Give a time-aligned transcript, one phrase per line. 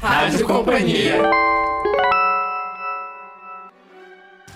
[0.00, 1.22] Rádio Companhia.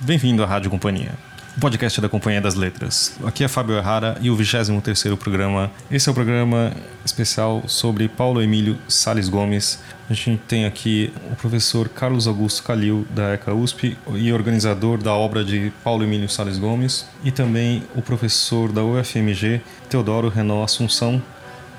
[0.01, 1.13] Bem-vindo à Rádio Companhia,
[1.61, 3.13] podcast da Companhia das Letras.
[3.23, 5.71] Aqui é Fábio Errara e o 23º programa.
[5.91, 6.73] Esse é o programa
[7.05, 9.79] especial sobre Paulo Emílio Sales Gomes.
[10.09, 15.13] A gente tem aqui o professor Carlos Augusto Calil, da ECA USP e organizador da
[15.13, 21.23] obra de Paulo Emílio Sales Gomes, e também o professor da UFMG, Teodoro Renault Assunção,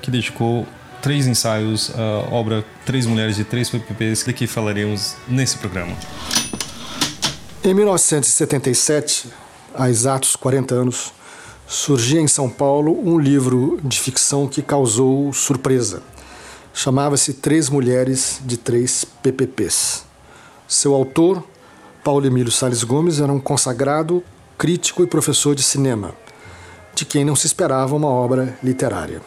[0.00, 0.64] que dedicou
[1.02, 5.96] três ensaios à obra Três Mulheres de Três PPPs, de que falaremos nesse programa.
[7.64, 9.41] Em 1977,
[9.74, 11.12] há exatos 40 anos,
[11.66, 16.02] surgia em São Paulo um livro de ficção que causou surpresa.
[16.74, 20.04] Chamava-se Três Mulheres de Três PPPs.
[20.66, 21.44] Seu autor,
[22.02, 24.22] Paulo Emílio Sales Gomes, era um consagrado
[24.56, 26.14] crítico e professor de cinema,
[26.94, 29.20] de quem não se esperava uma obra literária.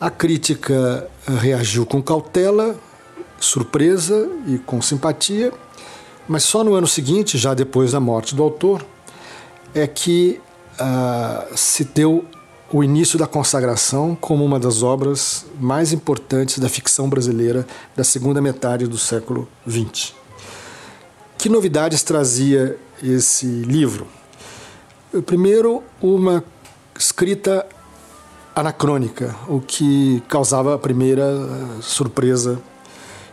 [0.00, 1.08] A crítica
[1.40, 2.78] reagiu com cautela,
[3.40, 5.52] surpresa e com simpatia,
[6.28, 8.84] mas só no ano seguinte, já depois da morte do autor,
[9.74, 10.40] é que
[10.80, 12.24] uh, se deu
[12.70, 18.42] o início da consagração como uma das obras mais importantes da ficção brasileira da segunda
[18.42, 20.12] metade do século XX.
[21.38, 24.06] Que novidades trazia esse livro?
[25.24, 26.44] Primeiro, uma
[26.98, 27.64] escrita
[28.54, 32.60] anacrônica, o que causava a primeira uh, surpresa,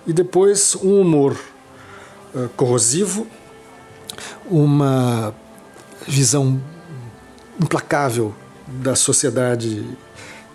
[0.06, 1.36] e depois um humor
[2.34, 3.26] uh, corrosivo,
[4.50, 5.34] uma
[6.08, 6.62] visão
[7.60, 8.34] implacável
[8.68, 9.86] da sociedade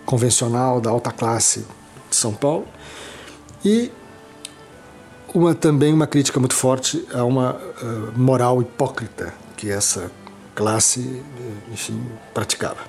[0.05, 1.65] convencional, da alta classe
[2.09, 2.65] de São Paulo,
[3.63, 3.91] e
[5.33, 10.11] uma, também uma crítica muito forte a uma uh, moral hipócrita que essa
[10.55, 11.21] classe,
[11.71, 12.01] enfim,
[12.33, 12.79] praticava.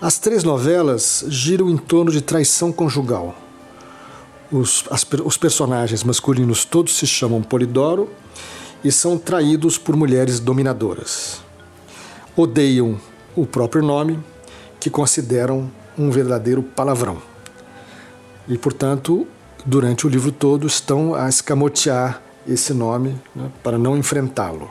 [0.00, 3.36] As três novelas giram em torno de traição conjugal.
[4.50, 8.10] Os, as, os personagens masculinos todos se chamam Polidoro
[8.84, 11.40] e são traídos por mulheres dominadoras.
[12.36, 13.00] Odeiam
[13.36, 14.18] o próprio nome,
[14.80, 17.22] que consideram um verdadeiro palavrão.
[18.48, 19.26] E, portanto,
[19.64, 24.70] durante o livro todo estão a escamotear esse nome né, para não enfrentá-lo.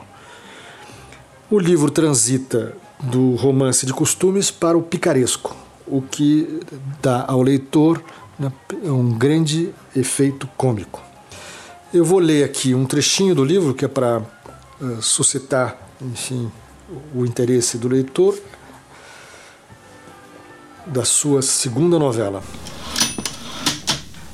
[1.50, 5.56] O livro transita do romance de costumes para o picaresco,
[5.86, 6.60] o que
[7.00, 8.02] dá ao leitor
[8.38, 8.52] né,
[8.84, 11.02] um grande efeito cômico.
[11.92, 14.20] Eu vou ler aqui um trechinho do livro que é para
[14.80, 16.50] uh, suscitar, enfim,
[17.14, 18.38] o interesse do leitor
[20.86, 22.42] da sua segunda novela.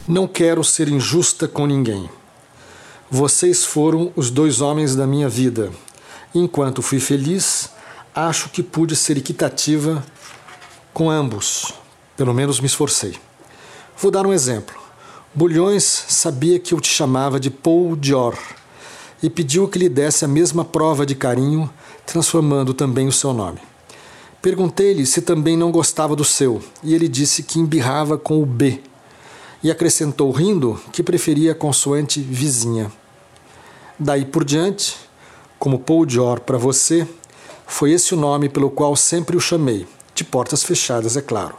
[0.07, 2.09] Não quero ser injusta com ninguém.
[3.11, 5.73] Vocês foram os dois homens da minha vida.
[6.33, 7.71] Enquanto fui feliz,
[8.15, 10.07] acho que pude ser equitativa
[10.95, 11.75] com ambos.
[12.17, 13.17] Pelo menos me esforcei.
[14.01, 14.88] Vou dar um exemplo.
[15.35, 18.37] Bulhões sabia que eu te chamava de Paul Dior
[19.23, 21.69] e pediu que lhe desse a mesma prova de carinho,
[22.07, 23.59] transformando também o seu nome.
[24.41, 28.81] Perguntei-lhe se também não gostava do seu, e ele disse que embirrava com o B,
[29.63, 32.91] e acrescentou rindo que preferia a consoante vizinha.
[33.99, 34.97] Daí por diante,
[35.59, 37.07] como Paul Dior para você,
[37.67, 41.57] foi esse o nome pelo qual sempre o chamei, de portas fechadas, é claro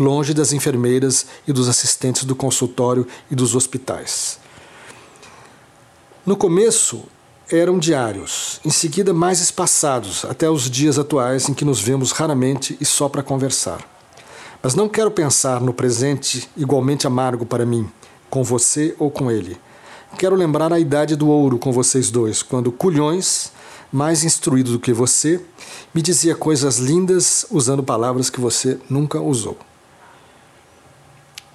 [0.00, 4.38] longe das enfermeiras e dos assistentes do consultório e dos hospitais.
[6.26, 7.04] No começo
[7.50, 12.76] eram diários, em seguida mais espaçados, até os dias atuais em que nos vemos raramente
[12.80, 13.80] e só para conversar.
[14.62, 17.90] Mas não quero pensar no presente igualmente amargo para mim,
[18.28, 19.58] com você ou com ele.
[20.18, 23.50] Quero lembrar a idade do ouro com vocês dois, quando Culhões,
[23.92, 25.40] mais instruído do que você,
[25.94, 29.56] me dizia coisas lindas usando palavras que você nunca usou.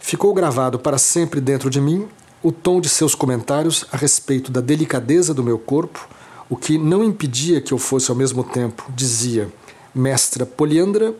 [0.05, 2.07] Ficou gravado para sempre dentro de mim
[2.43, 6.07] o tom de seus comentários a respeito da delicadeza do meu corpo,
[6.47, 9.51] o que não impedia que eu fosse ao mesmo tempo, dizia,
[9.95, 11.15] mestra poliandra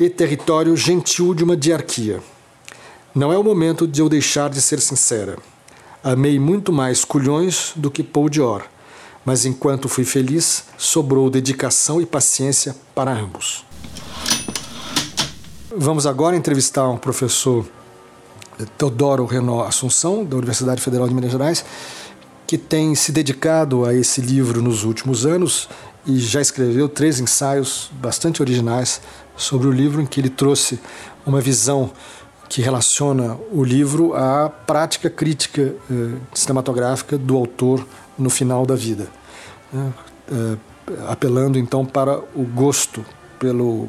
[0.00, 2.20] e território gentil de uma diarquia.
[3.14, 5.38] Não é o momento de eu deixar de ser sincera.
[6.02, 8.64] Amei muito mais culhões do que Paul Dior,
[9.24, 13.64] mas enquanto fui feliz, sobrou dedicação e paciência para ambos.
[15.74, 17.64] Vamos agora entrevistar um professor
[18.76, 21.64] Teodoro Renault Assunção, da Universidade Federal de Minas Gerais,
[22.46, 25.70] que tem se dedicado a esse livro nos últimos anos
[26.04, 29.00] e já escreveu três ensaios bastante originais
[29.34, 30.78] sobre o livro, em que ele trouxe
[31.24, 31.90] uma visão
[32.50, 37.86] que relaciona o livro à prática crítica eh, cinematográfica do autor
[38.18, 39.08] no final da vida,
[39.72, 39.92] né?
[40.30, 40.56] eh,
[41.08, 43.02] apelando então para o gosto
[43.38, 43.88] pelo,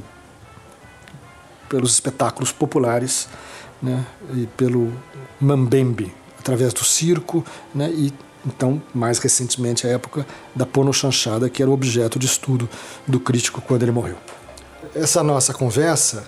[1.74, 3.28] pelos espetáculos populares
[3.81, 4.06] né,
[4.36, 4.94] e pelo
[5.42, 7.44] mambembe, através do circo
[7.74, 8.14] né, e
[8.46, 12.70] então, mais recentemente, a época da chanchada, que era o objeto de estudo
[13.08, 14.18] do crítico quando ele morreu.
[14.94, 16.25] Essa nossa conversa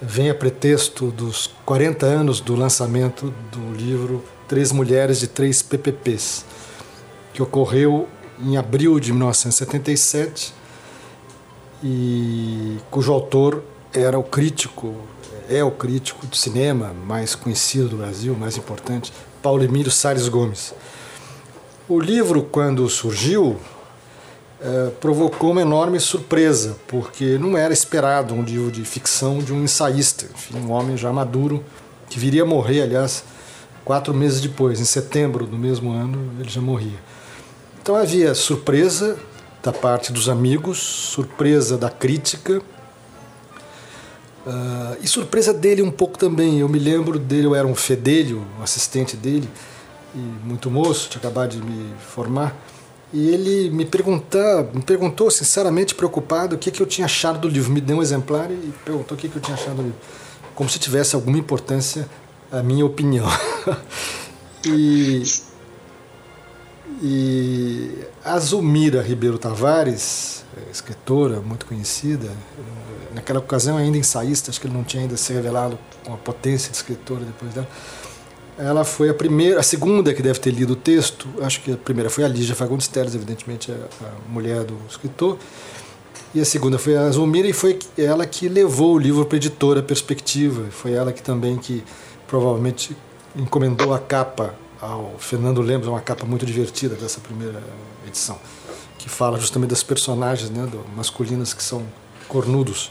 [0.00, 6.44] vem a pretexto dos 40 anos do lançamento do livro Três Mulheres de Três PPPs,
[7.32, 8.06] que ocorreu
[8.38, 10.52] em abril de 1977
[11.82, 13.64] e cujo autor
[13.96, 14.94] era o crítico,
[15.48, 19.12] é o crítico de cinema mais conhecido do Brasil, mais importante,
[19.42, 20.74] Paulo Emílio Salles Gomes.
[21.88, 23.58] O livro, quando surgiu,
[24.60, 29.64] é, provocou uma enorme surpresa, porque não era esperado um livro de ficção de um
[29.64, 31.64] ensaísta, enfim, um homem já maduro,
[32.10, 33.24] que viria a morrer, aliás,
[33.84, 36.98] quatro meses depois, em setembro do mesmo ano, ele já morria.
[37.80, 39.16] Então havia surpresa
[39.62, 42.60] da parte dos amigos, surpresa da crítica.
[44.46, 46.60] Uh, e surpresa dele um pouco também.
[46.60, 49.48] Eu me lembro dele, eu era um fedelho, um assistente dele,
[50.44, 52.56] muito moço, tinha acabado de me formar.
[53.12, 57.48] E ele me, perguntar, me perguntou, sinceramente preocupado, o que, que eu tinha achado do
[57.48, 57.72] livro.
[57.72, 59.98] Me deu um exemplar e perguntou o que, que eu tinha achado do livro.
[60.54, 62.08] Como se tivesse alguma importância
[62.50, 63.26] a minha opinião.
[64.64, 65.22] e
[67.02, 67.90] e
[68.24, 72.30] a Zulmira Ribeiro Tavares, escritora muito conhecida,
[73.16, 76.70] naquela ocasião ainda ensaísta, acho que ele não tinha ainda se revelado com a potência
[76.70, 77.68] de escritora depois dela.
[78.58, 81.76] Ela foi a primeira, a segunda que deve ter lido o texto, acho que a
[81.76, 85.38] primeira foi a Lígia Fagundes Teles, evidentemente a, mulher do escritor,
[86.34, 89.38] e a segunda foi a Zulmira e foi ela que levou o livro para a
[89.38, 91.82] editora Perspectiva, foi ela que também que
[92.26, 92.94] provavelmente
[93.34, 97.62] encomendou a capa ao Fernando Lemos, uma capa muito divertida dessa primeira
[98.06, 98.38] edição,
[98.98, 101.82] que fala justamente das personagens né, do, masculinas que são
[102.28, 102.90] cornudos.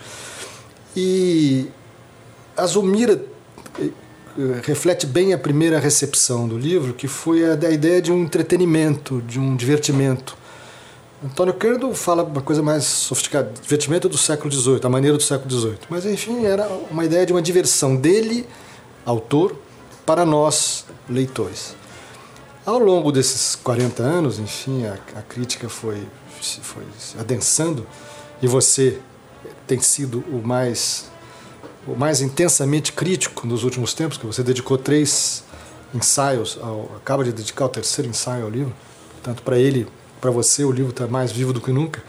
[0.95, 1.67] E
[2.55, 3.21] a Zulmira
[3.79, 3.89] eh,
[4.63, 9.21] reflete bem a primeira recepção do livro, que foi a da ideia de um entretenimento,
[9.21, 10.37] de um divertimento.
[11.23, 15.49] Antônio Kerdo fala uma coisa mais sofisticada, divertimento do século XVIII, a maneira do século
[15.49, 15.79] XVIII.
[15.89, 18.45] Mas, enfim, era uma ideia de uma diversão dele,
[19.05, 19.55] autor,
[20.05, 21.75] para nós, leitores.
[22.65, 26.03] Ao longo desses 40 anos, enfim, a, a crítica foi,
[26.61, 26.83] foi
[27.17, 27.87] adensando
[28.41, 28.99] e você
[29.67, 31.09] tem sido o mais,
[31.87, 35.43] o mais intensamente crítico nos últimos tempos, que você dedicou três
[35.93, 38.73] ensaios, ao, acaba de dedicar o terceiro ensaio ao livro,
[39.23, 39.87] tanto para ele,
[40.21, 42.03] para você, o livro está mais vivo do que nunca.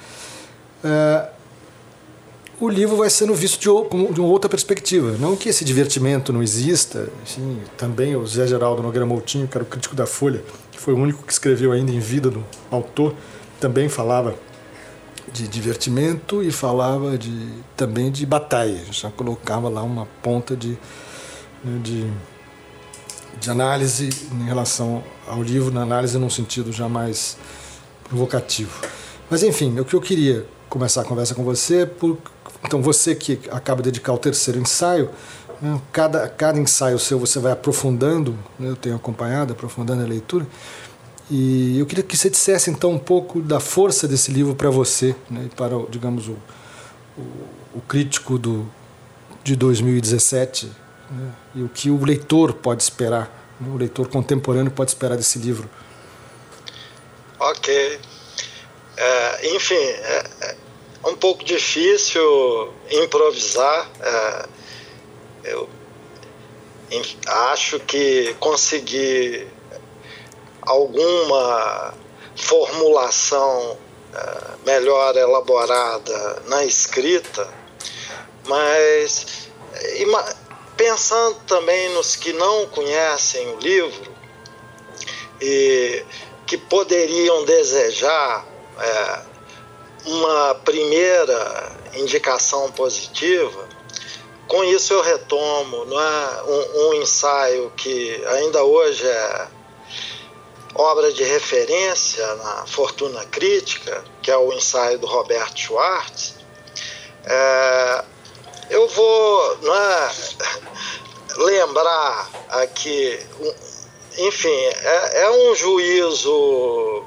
[0.83, 1.29] É,
[2.59, 5.17] o livro vai sendo visto de, de uma outra perspectiva.
[5.19, 9.65] Não que esse divertimento não exista, enfim, também o Zé Geraldo Nogueira Moutinho, que era
[9.65, 10.43] o crítico da Folha,
[10.73, 13.15] que foi o único que escreveu ainda em vida do autor,
[13.61, 14.35] também falava
[15.33, 18.81] de divertimento e falava de, também de batalha.
[18.91, 20.79] Já colocava lá uma ponta de,
[21.65, 22.11] né, de,
[23.41, 27.37] de análise em relação ao livro, na análise num sentido já mais
[28.05, 28.81] provocativo.
[29.29, 32.19] Mas enfim, o que eu queria começar a conversa com você é por
[32.65, 35.11] então, você que acaba de dedicar o terceiro ensaio,
[35.61, 40.47] né, cada, cada ensaio seu você vai aprofundando, né, eu tenho acompanhado, aprofundando a leitura,
[41.31, 45.15] e eu queria que você dissesse então um pouco da força desse livro para você,
[45.29, 46.39] né, para, digamos, o,
[47.19, 47.23] o,
[47.75, 48.71] o, crítico do,
[49.43, 50.71] de 2017,
[51.11, 55.39] né, e o que o leitor pode esperar, né, o leitor contemporâneo pode esperar desse
[55.41, 55.69] livro.
[57.41, 57.99] Ok.
[58.97, 63.91] É, enfim, é, é um pouco difícil improvisar.
[64.01, 64.49] É,
[65.45, 65.69] eu
[67.27, 69.49] acho que conseguir
[70.67, 71.95] alguma
[72.35, 73.79] formulação
[74.13, 77.49] é, melhor elaborada na escrita,
[78.47, 79.49] mas
[80.77, 84.15] pensando também nos que não conhecem o livro
[85.41, 86.05] e
[86.47, 88.47] que poderiam desejar
[88.79, 89.23] é,
[90.07, 93.67] uma primeira indicação positiva,
[94.47, 96.43] com isso eu retomo é?
[96.45, 99.49] um, um ensaio que ainda hoje é
[100.79, 106.35] obra de referência na fortuna crítica, que é o ensaio do Roberto Schwartz.
[107.25, 108.05] É,
[108.71, 110.11] eu vou não é,
[111.37, 113.19] lembrar aqui,
[114.19, 117.05] enfim, é, é um juízo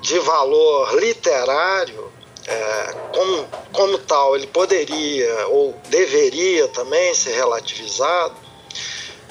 [0.00, 2.12] de valor literário
[2.46, 8.34] é, como, como tal, ele poderia ou deveria também ser relativizado,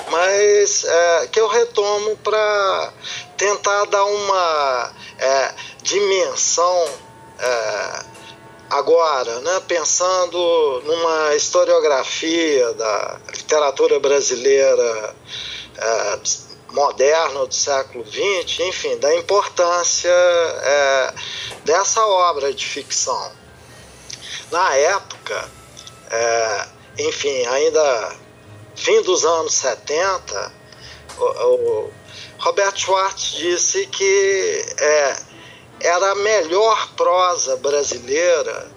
[0.09, 2.93] mas é, que eu retomo para
[3.37, 6.85] tentar dar uma é, dimensão
[7.39, 8.05] é,
[8.69, 15.15] agora, né, pensando numa historiografia da literatura brasileira
[15.77, 16.19] é,
[16.71, 21.13] moderna do século XX, enfim, da importância é,
[21.63, 23.31] dessa obra de ficção.
[24.51, 25.49] Na época,
[26.09, 26.67] é,
[26.99, 28.15] enfim, ainda
[28.75, 30.51] fim dos anos 70,
[31.17, 31.91] o, o
[32.39, 35.17] Robert Schwartz disse que é,
[35.81, 38.71] era a melhor prosa brasileira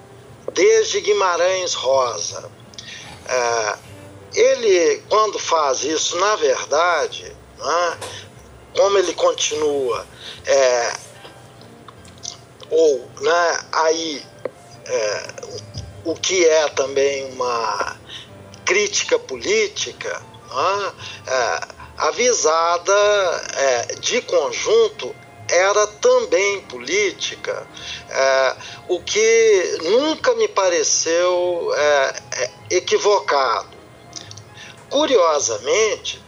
[0.53, 2.51] desde Guimarães Rosa.
[3.29, 3.79] É,
[4.35, 7.99] ele, quando faz isso, na verdade, né,
[8.77, 10.07] como ele continua,
[10.45, 10.93] é,
[12.71, 14.23] ou né, aí
[14.85, 15.27] é,
[16.05, 17.97] o que é também uma
[18.67, 20.21] crítica política,
[20.51, 20.93] né,
[21.27, 21.61] é,
[21.97, 22.93] avisada
[23.55, 25.15] é, de conjunto
[25.49, 27.67] era também política,
[28.11, 28.57] é,
[28.89, 32.23] o que nunca me pareceu é,
[32.71, 33.77] equivocado.
[34.91, 36.21] Curiosamente,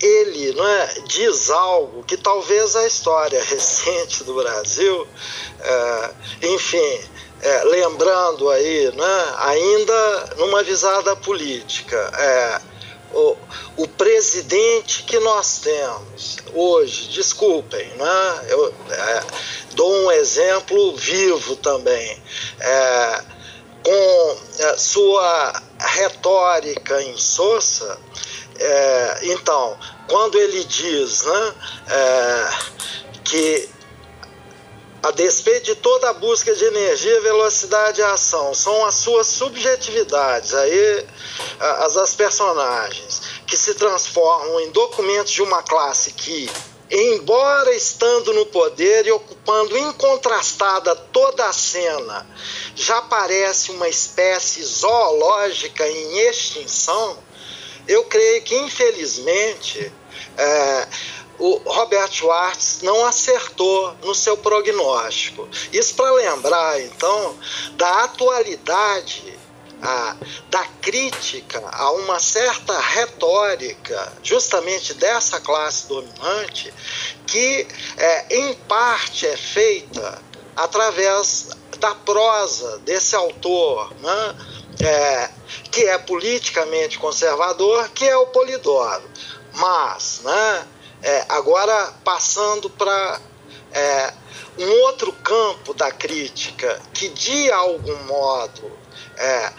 [0.00, 5.06] ele não é, diz algo que talvez a história recente do Brasil,
[5.60, 6.10] é,
[6.42, 7.00] enfim,
[7.40, 12.60] é, lembrando aí, né, ainda numa visada política, é,
[13.12, 13.36] o,
[13.76, 19.22] o presidente que nós temos hoje, desculpem, né, eu é,
[19.74, 22.22] dou um exemplo vivo também,
[22.60, 23.22] é,
[23.84, 27.98] com é, sua retórica insossa,
[28.58, 29.78] é, então,
[30.08, 31.54] quando ele diz né,
[33.22, 33.70] que
[35.02, 40.54] a despeito de toda a busca de energia, velocidade e ação, são as suas subjetividades,
[40.54, 41.06] aí
[41.60, 46.50] as das personagens, que se transformam em documentos de uma classe que,
[46.90, 52.26] embora estando no poder e ocupando incontrastada toda a cena,
[52.74, 57.18] já parece uma espécie zoológica em extinção,
[57.86, 59.92] eu creio que, infelizmente,
[60.36, 60.88] é,
[61.38, 65.48] o Robert Schwartz não acertou no seu prognóstico.
[65.72, 67.38] Isso para lembrar, então,
[67.76, 69.38] da atualidade,
[69.80, 70.16] a,
[70.50, 76.72] da crítica a uma certa retórica, justamente dessa classe dominante,
[77.26, 77.66] que
[77.96, 80.20] é, em parte é feita
[80.56, 84.36] através da prosa desse autor, né?
[84.80, 85.30] É,
[85.72, 89.02] que é politicamente conservador, que é o Polidoro.
[89.54, 90.66] Mas, né,
[91.02, 93.20] é, agora, passando para
[93.72, 94.12] é,
[94.58, 98.72] um outro campo da crítica, que de algum modo
[99.16, 99.52] é,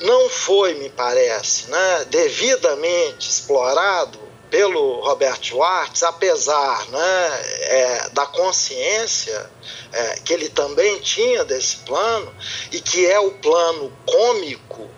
[0.00, 4.18] não foi, me parece, né, devidamente explorado
[4.50, 9.50] pelo Robert Schwartz, apesar né, é, da consciência
[9.92, 12.34] é, que ele também tinha desse plano,
[12.72, 14.88] e que é o plano cômico,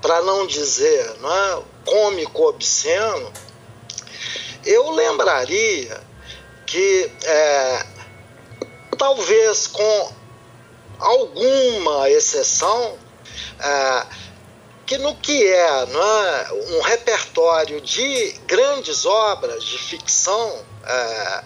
[0.00, 3.32] para não dizer né, cômico obsceno,
[4.66, 6.00] eu lembraria
[6.66, 7.86] que é,
[8.98, 10.12] talvez com
[10.98, 12.98] alguma exceção,
[13.60, 14.06] é,
[14.84, 21.44] que no que é, é um repertório de grandes obras de ficção é,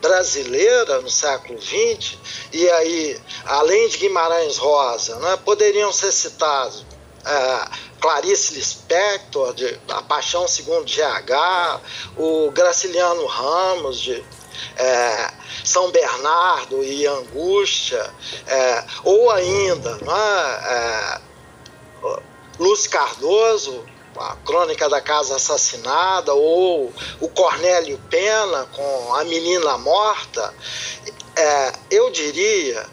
[0.00, 2.18] brasileira no século XX,
[2.52, 6.84] e aí, além de Guimarães Rosa, é, poderiam ser citados
[7.24, 7.68] é,
[8.04, 11.80] Clarice Lispector, de A Paixão Segundo GH,
[12.18, 14.22] o Graciliano Ramos, de
[14.76, 15.30] é,
[15.64, 18.12] São Bernardo e Angústia,
[18.46, 22.20] é, ou ainda é, é,
[22.58, 23.82] Lúcio Cardoso,
[24.18, 26.92] a Crônica da Casa Assassinada, ou
[27.22, 30.52] o Cornélio Pena com A Menina Morta,
[31.34, 32.86] é, eu diria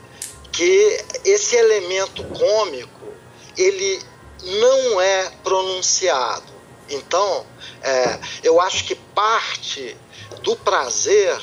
[0.53, 3.11] que esse elemento cômico
[3.57, 4.09] ele
[4.43, 6.51] não é pronunciado.
[6.89, 7.45] Então,
[7.81, 9.95] é, eu acho que parte
[10.43, 11.39] do prazer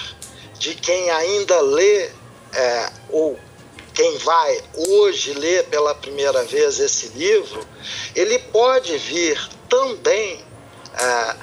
[0.58, 2.10] de quem ainda lê,
[2.52, 3.38] é, ou
[3.94, 7.66] quem vai hoje ler pela primeira vez esse livro,
[8.14, 10.44] ele pode vir também
[10.94, 11.36] é,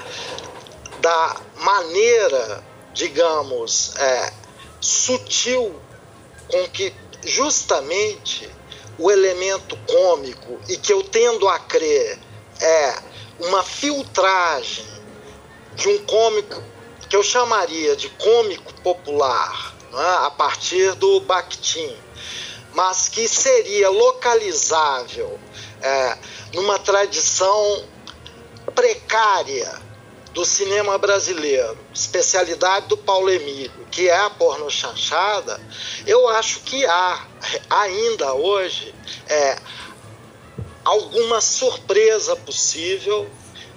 [1.00, 4.34] da maneira, digamos, é,
[4.80, 5.80] sutil
[6.48, 6.94] com que
[7.24, 8.50] justamente
[8.98, 12.20] o elemento cômico e que eu tendo a crer
[12.62, 12.96] é
[13.40, 14.86] uma filtragem
[15.76, 16.64] de um cômico
[17.10, 20.26] que eu chamaria de cômico popular, é?
[20.26, 21.96] a partir do Bakhtin,
[22.74, 25.40] mas que seria localizável
[25.82, 26.18] é,
[26.54, 27.84] numa tradição
[28.74, 29.85] precária
[30.36, 35.62] do cinema brasileiro, especialidade do Paulo Emílio, que é a porno chanchada,
[36.06, 37.26] eu acho que há
[37.70, 38.94] ainda hoje
[39.30, 39.58] é,
[40.84, 43.30] alguma surpresa possível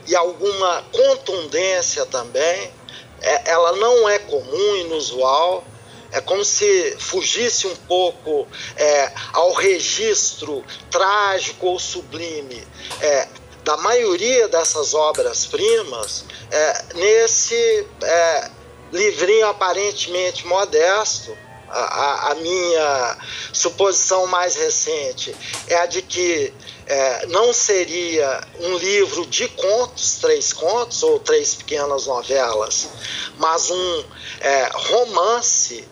[0.09, 2.73] e alguma contundência também.
[3.21, 5.65] É, ela não é comum, inusual.
[6.11, 12.67] É como se fugisse um pouco é, ao registro trágico ou sublime
[13.01, 13.29] é,
[13.69, 18.51] da maioria dessas obras-primas é, nesse é,
[18.91, 21.37] livrinho aparentemente modesto.
[21.69, 23.19] A, a, minha
[23.53, 26.51] suposição mais recente é a de que
[26.87, 32.89] é, não seria um livro de contos, três contos ou três pequenas novelas,
[33.37, 34.05] mas um
[34.41, 35.87] é, romance,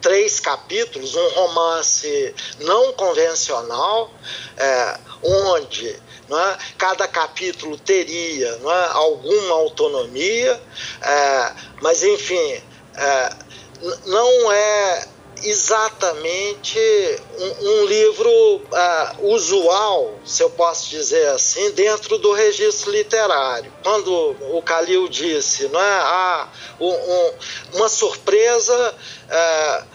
[0.00, 4.10] três capítulos, um romance não convencional,
[4.56, 6.58] é, onde é?
[6.78, 8.88] cada capítulo teria é?
[8.92, 10.60] alguma autonomia,
[11.02, 12.62] é, mas enfim,
[12.96, 13.36] é,
[14.06, 15.08] não é
[15.44, 16.78] exatamente
[17.38, 23.72] um, um livro uh, usual, se eu posso dizer assim, dentro do registro literário.
[23.82, 26.48] Quando o Calil disse, não é, ah,
[26.80, 27.32] um,
[27.74, 29.86] uma surpresa uh,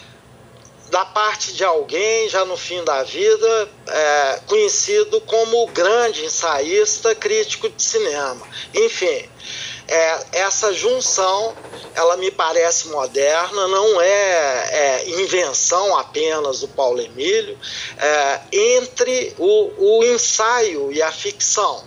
[0.89, 7.13] da parte de alguém já no fim da vida, é, conhecido como o grande ensaísta
[7.13, 8.48] crítico de cinema.
[8.74, 9.29] Enfim,
[9.88, 11.56] é, essa junção
[11.96, 17.58] ela me parece moderna, não é, é invenção apenas do Paulo Emílio,
[17.98, 21.84] é, entre o, o, ensaio e a ficção.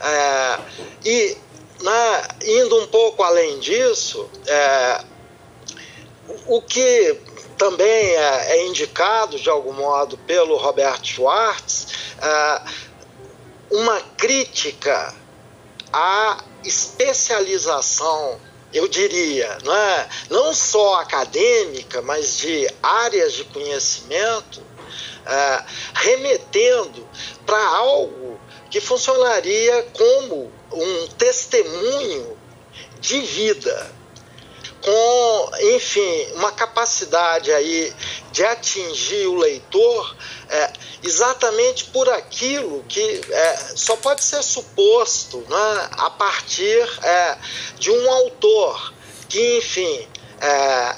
[0.00, 0.58] É,
[1.04, 1.36] e
[1.82, 5.04] né, indo um pouco além disso, é,
[6.46, 7.16] o que
[7.60, 11.88] também é, é, indicado de algum modo pelo Robert Schwartz,
[12.18, 12.62] é,
[13.70, 15.14] uma crítica
[15.92, 18.40] à especialização,
[18.72, 20.08] eu diria, não, é?
[20.30, 24.62] não só acadêmica, mas de áreas de conhecimento,
[25.26, 25.62] é,
[25.92, 27.06] remetendo
[27.44, 28.40] para algo
[28.70, 32.38] que funcionaria como um testemunho
[33.00, 33.99] de vida,
[34.82, 37.92] com, enfim, uma capacidade aí
[38.32, 40.16] de atingir o leitor
[40.48, 47.38] é, exatamente por aquilo que é, só pode ser suposto né, a partir é,
[47.78, 48.94] de um autor
[49.28, 50.08] que, enfim,
[50.40, 50.96] é,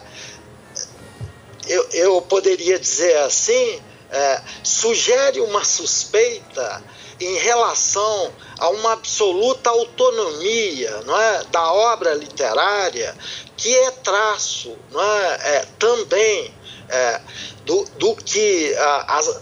[1.67, 6.83] eu, eu poderia dizer assim, é, sugere uma suspeita
[7.25, 13.17] em relação a uma absoluta autonomia não é, da obra literária,
[13.57, 16.55] que é traço não é, é também
[16.89, 17.21] é,
[17.65, 19.41] do, do que a, as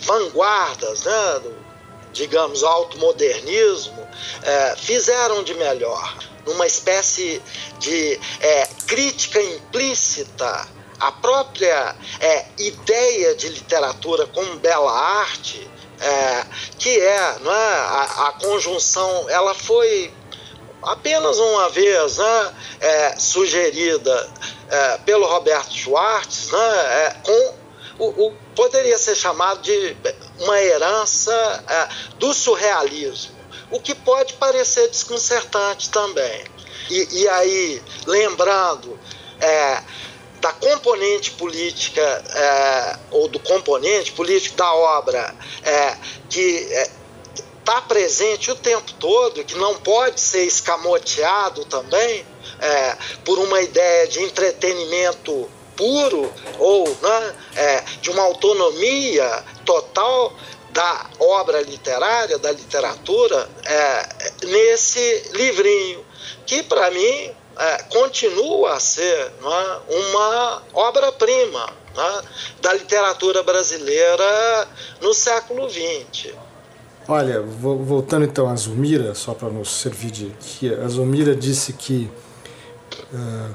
[0.00, 1.56] vanguardas, né, do,
[2.12, 4.06] digamos, automodernismo,
[4.42, 7.40] é, fizeram de melhor, numa espécie
[7.78, 15.68] de é, crítica implícita à própria é, ideia de literatura como bela arte,
[16.00, 16.44] é,
[16.78, 17.74] que é, não é?
[17.74, 20.12] A, a, conjunção, ela foi
[20.82, 24.30] apenas uma vez né, é, sugerida
[24.68, 27.54] é, pelo Roberto Schwartz, né, é, com
[27.98, 29.96] o, o, poderia ser chamado de
[30.38, 33.36] uma herança é, do surrealismo,
[33.70, 36.44] o que pode parecer desconcertante também.
[36.88, 38.98] E, e aí, lembrando
[39.38, 39.82] é,
[40.40, 45.96] da componente política, é, ou do componente político da obra, é,
[46.28, 46.66] que
[47.58, 52.24] está presente o tempo todo, que não pode ser escamoteado também
[52.60, 60.32] é, por uma ideia de entretenimento puro ou né, é, de uma autonomia total
[60.70, 66.04] da obra literária, da literatura, é, nesse livrinho,
[66.46, 72.22] que para mim é, continua a ser é, uma obra-prima né,
[72.62, 74.66] da literatura brasileira
[75.02, 76.32] no século XX.
[77.06, 82.10] Olha, voltando então a Zumira, só para nos servir de que a Zumira disse que,
[83.12, 83.54] uh,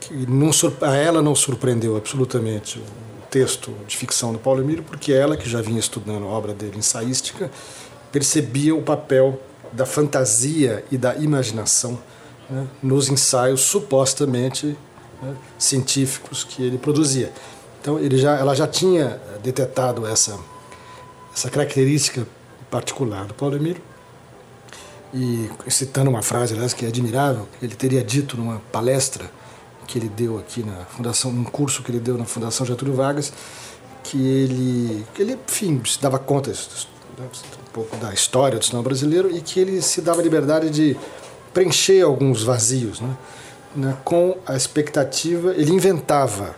[0.00, 5.12] que não, a ela não surpreendeu absolutamente o texto de ficção do Paulo Emílio, porque
[5.12, 7.50] ela, que já vinha estudando a obra dele ensaística,
[8.10, 9.38] percebia o papel
[9.70, 11.98] da fantasia e da imaginação
[12.52, 14.76] né, nos ensaios supostamente
[15.22, 17.32] né, científicos que ele produzia.
[17.80, 20.38] Então ele já, ela já tinha detetado essa
[21.34, 22.26] essa característica
[22.70, 23.82] particular do Paulo Emílio.
[25.14, 29.30] E citando uma frase, aliás, que é admirável, ele teria dito numa palestra
[29.86, 33.32] que ele deu aqui na Fundação, um curso que ele deu na Fundação Getúlio Vargas,
[34.02, 38.82] que ele, que ele enfim, se dava conta, né, um pouco da história do cinema
[38.82, 40.96] brasileiro e que ele se dava liberdade de
[41.52, 43.16] preencher alguns vazios, né?
[43.74, 46.54] né, com a expectativa, ele inventava,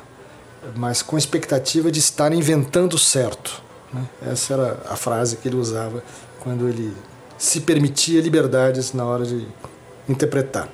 [0.74, 3.62] mas com a expectativa de estar inventando certo.
[3.92, 4.04] Né?
[4.26, 6.02] Essa era a frase que ele usava
[6.40, 6.94] quando ele
[7.38, 9.46] se permitia liberdades na hora de
[10.08, 10.68] interpretar.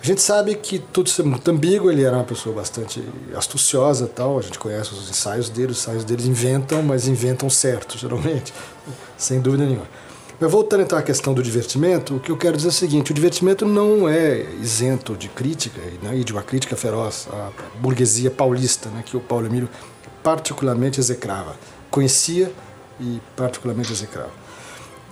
[0.00, 3.02] A gente sabe que tudo isso é muito ambíguo, ele era uma pessoa bastante
[3.34, 7.98] astuciosa tal, a gente conhece os ensaios dele, os ensaios dele inventam, mas inventam certo,
[7.98, 8.54] geralmente,
[9.18, 9.88] sem dúvida nenhuma.
[10.40, 13.10] Mas voltando então à questão do divertimento, o que eu quero dizer é o seguinte:
[13.10, 18.30] o divertimento não é isento de crítica né, e de uma crítica feroz à burguesia
[18.30, 19.68] paulista, né, que o Paulo Emílio
[20.22, 21.56] particularmente execrava,
[21.90, 22.52] conhecia
[23.00, 24.30] e particularmente execrava.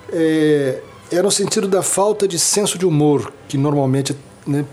[0.09, 4.63] É, é no sentido da falta de senso de humor que normalmente né,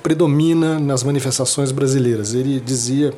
[0.00, 2.34] predomina nas manifestações brasileiras.
[2.34, 3.12] Ele dizia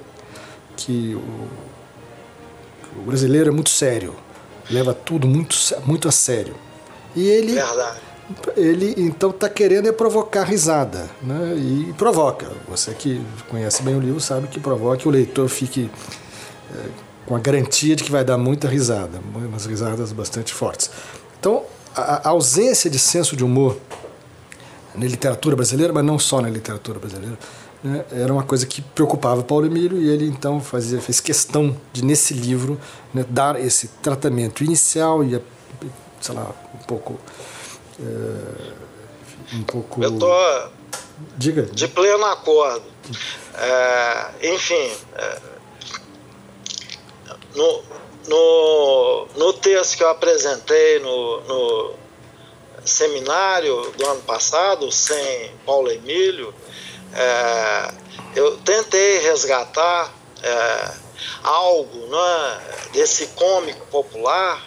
[0.76, 4.23] que o, o brasileiro é muito sério
[4.70, 6.54] leva tudo muito, muito a sério.
[7.14, 7.54] E ele.
[7.54, 8.00] Verdade.
[8.56, 11.54] Ele então está querendo é provocar risada, né?
[11.56, 12.50] E provoca.
[12.68, 15.90] Você que conhece bem o livro sabe que provoca que o leitor fique
[16.74, 16.88] é,
[17.26, 20.90] com a garantia de que vai dar muita risada, umas risadas bastante fortes.
[21.38, 23.76] Então, a, a ausência de senso de humor
[24.94, 27.38] na literatura brasileira, mas não só na literatura brasileira,
[27.84, 32.02] né, era uma coisa que preocupava Paulo Emílio e ele então fazia, fez questão de,
[32.02, 32.80] nesse livro,
[33.12, 35.38] né, dar esse tratamento inicial e,
[36.18, 37.20] sei lá, um pouco.
[38.00, 40.02] É, um pouco.
[40.02, 40.34] Eu tô
[41.36, 41.64] Diga.
[41.64, 42.86] de pleno acordo.
[43.54, 45.38] É, enfim, é,
[47.54, 47.82] no,
[48.26, 51.94] no, no texto que eu apresentei no, no
[52.82, 56.54] seminário do ano passado, sem Paulo Emílio,
[57.14, 57.94] é,
[58.34, 60.90] eu tentei resgatar é,
[61.42, 62.60] algo né,
[62.92, 64.62] desse cômico popular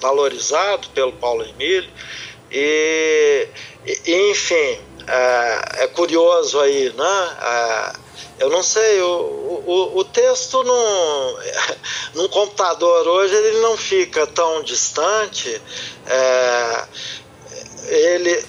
[0.00, 1.90] valorizado pelo Paulo Emílio
[2.50, 3.48] e,
[3.86, 7.92] e enfim é, é, curioso aí né
[8.38, 11.38] eu não sei o, o, o texto no,
[12.22, 15.60] no computador hoje ele não fica tão distante
[16.06, 16.84] é,
[17.86, 18.44] ele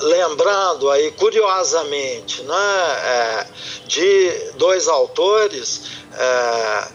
[0.00, 3.46] lembrando aí curiosamente né, é,
[3.86, 5.82] de dois autores,
[6.14, 6.88] é,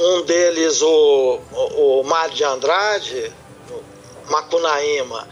[0.00, 3.32] um, deles o, o, o Mário de Andrade,
[4.28, 5.28] Macunaíma,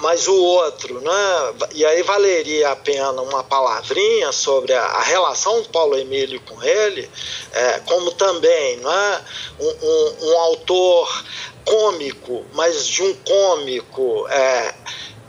[0.00, 1.68] mas o outro, né?
[1.74, 6.62] E aí valeria a pena uma palavrinha sobre a, a relação do Paulo Emílio com
[6.62, 7.10] ele,
[7.52, 9.24] é, como também, né?
[9.58, 11.24] Um, um, um, autor
[11.64, 14.74] cômico, mas de um cômico é,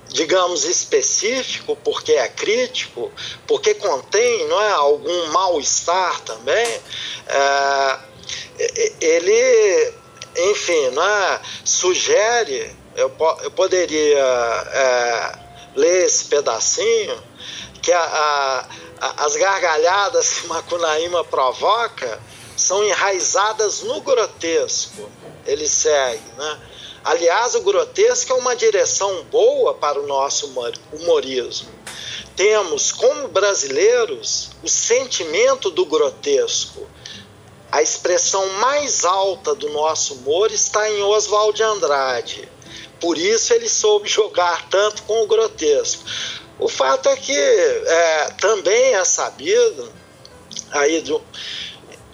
[0.10, 3.12] digamos, específico, porque é crítico,
[3.48, 6.82] porque contém não é, algum mal-estar também,
[7.28, 8.00] é,
[9.00, 9.93] ele,
[10.52, 13.12] enfim, não é, sugere, eu,
[13.43, 15.39] eu poderia é,
[15.76, 17.24] ler esse pedacinho,
[17.82, 18.65] que a,
[19.00, 22.19] a, as gargalhadas que Macunaíma provoca
[22.58, 25.10] são enraizadas no grotesco.
[25.45, 26.60] Ele segue, né?
[27.03, 30.51] Aliás, o grotesco é uma direção boa para o nosso
[30.91, 31.69] humorismo.
[32.35, 36.88] Temos, como brasileiros, o sentimento do grotesco.
[37.71, 42.49] A expressão mais alta do nosso humor está em Oswald de Andrade.
[42.99, 46.03] Por isso ele soube jogar tanto com o grotesco.
[46.57, 49.91] O fato é que é, também é sabido
[50.71, 51.17] aí de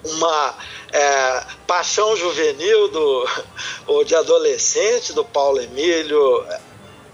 [0.04, 0.56] uma
[0.92, 3.30] é, paixão juvenil do,
[3.88, 6.46] ou de adolescente do Paulo Emílio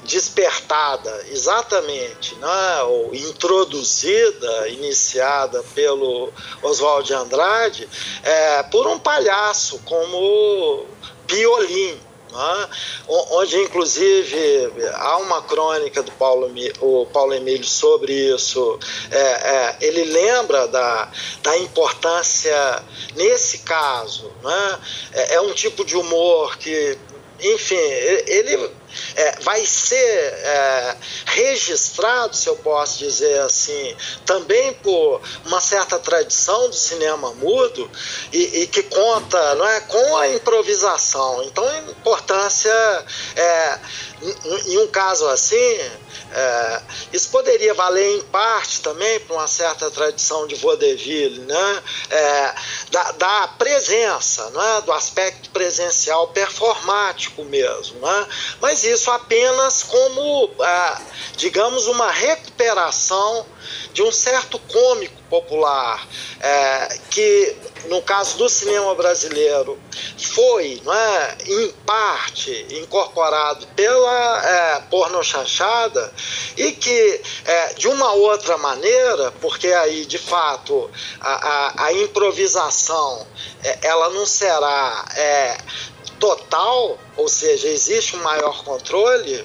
[0.04, 6.32] despertada exatamente, né, ou introduzida, iniciada pelo
[6.62, 7.88] Oswald de Andrade,
[8.24, 10.86] é, por um palhaço como
[11.28, 12.00] Piolim,
[12.32, 12.70] né?
[13.08, 18.80] onde inclusive há uma crônica do Paulo, o Paulo Emílio sobre isso.
[19.10, 21.12] É, é, ele lembra da,
[21.44, 22.84] da importância,
[23.16, 24.80] nesse caso, né?
[25.14, 26.98] é, é um tipo de humor que,
[27.42, 28.72] enfim, ele
[29.16, 36.70] é, vai ser é, registrado, se eu posso dizer assim, também por uma certa tradição
[36.70, 37.90] do cinema mudo
[38.32, 41.44] e, e que conta não é, com a improvisação.
[41.44, 43.80] Então, a importância, é,
[44.68, 45.80] em um caso assim,
[46.34, 51.84] é, isso poderia valer em parte também para uma certa tradição de vaudeville, né?
[52.10, 52.56] É,
[52.90, 54.82] da, da, presença, né?
[54.86, 58.00] do aspecto presencial performático mesmo.
[58.00, 58.28] Né?
[58.62, 61.02] Mas isso apenas como, ah,
[61.36, 63.46] digamos, uma recuperação
[63.94, 66.08] de um certo cômico popular,
[66.40, 69.80] é, que no caso do cinema brasileiro
[70.18, 76.14] foi, não é, em parte, incorporado pela é, porno chanchada
[76.58, 80.90] e que, é, de uma outra maneira, porque aí, de fato,
[81.20, 83.26] a, a, a improvisação
[83.64, 85.06] é, ela não será
[86.22, 89.44] total, ou seja, existe um maior controle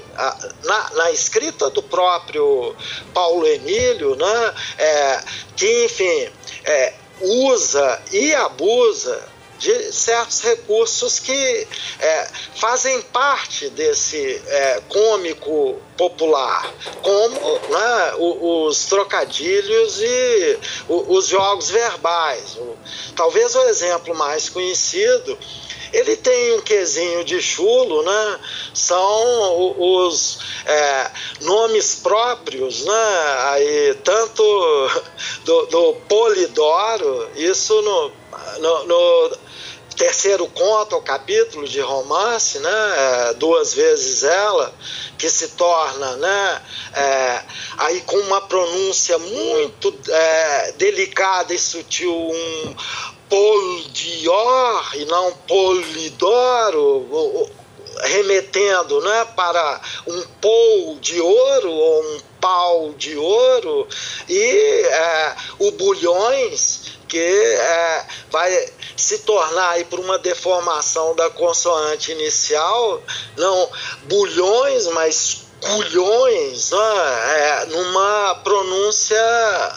[0.63, 2.77] na, na escrita do próprio
[3.15, 5.25] Paulo Emílio, né, é,
[5.57, 6.31] que, enfim,
[6.65, 9.27] é, usa e abusa
[9.59, 11.67] de certos recursos que
[11.99, 20.59] é, fazem parte desse é, cômico popular, como né, os trocadilhos e
[20.91, 22.59] os jogos verbais.
[23.17, 25.39] Talvez o exemplo mais conhecido
[25.93, 28.41] ele tem um quesinho de chulo, né?
[28.75, 33.37] São os é, nomes próprios, né?
[33.51, 34.43] Aí, tanto
[35.45, 38.13] do, do Polidoro, isso no,
[38.61, 39.37] no, no
[39.97, 44.73] terceiro conto, o capítulo de romance, né, é, duas vezes ela,
[45.19, 46.63] que se torna, né,
[46.95, 47.43] é,
[47.79, 52.77] aí com uma pronúncia muito é, delicada e sutil, um
[53.29, 57.07] Poldior e não Polidoro,
[58.03, 63.89] remetendo né, para um pol de ouro ou um pau de ouro,
[64.29, 72.13] e é, o bulhões, que é, vai se tornar aí por uma deformação da consoante
[72.13, 73.03] inicial,
[73.37, 73.71] não
[74.05, 79.19] bulhões, mas culhões né, é, numa pronúncia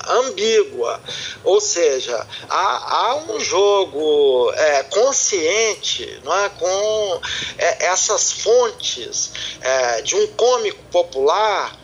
[0.08, 1.00] ambígua.
[1.44, 7.22] Ou seja, há, há um jogo é, consciente não é, com
[7.58, 11.78] é, essas fontes é, de um cômico popular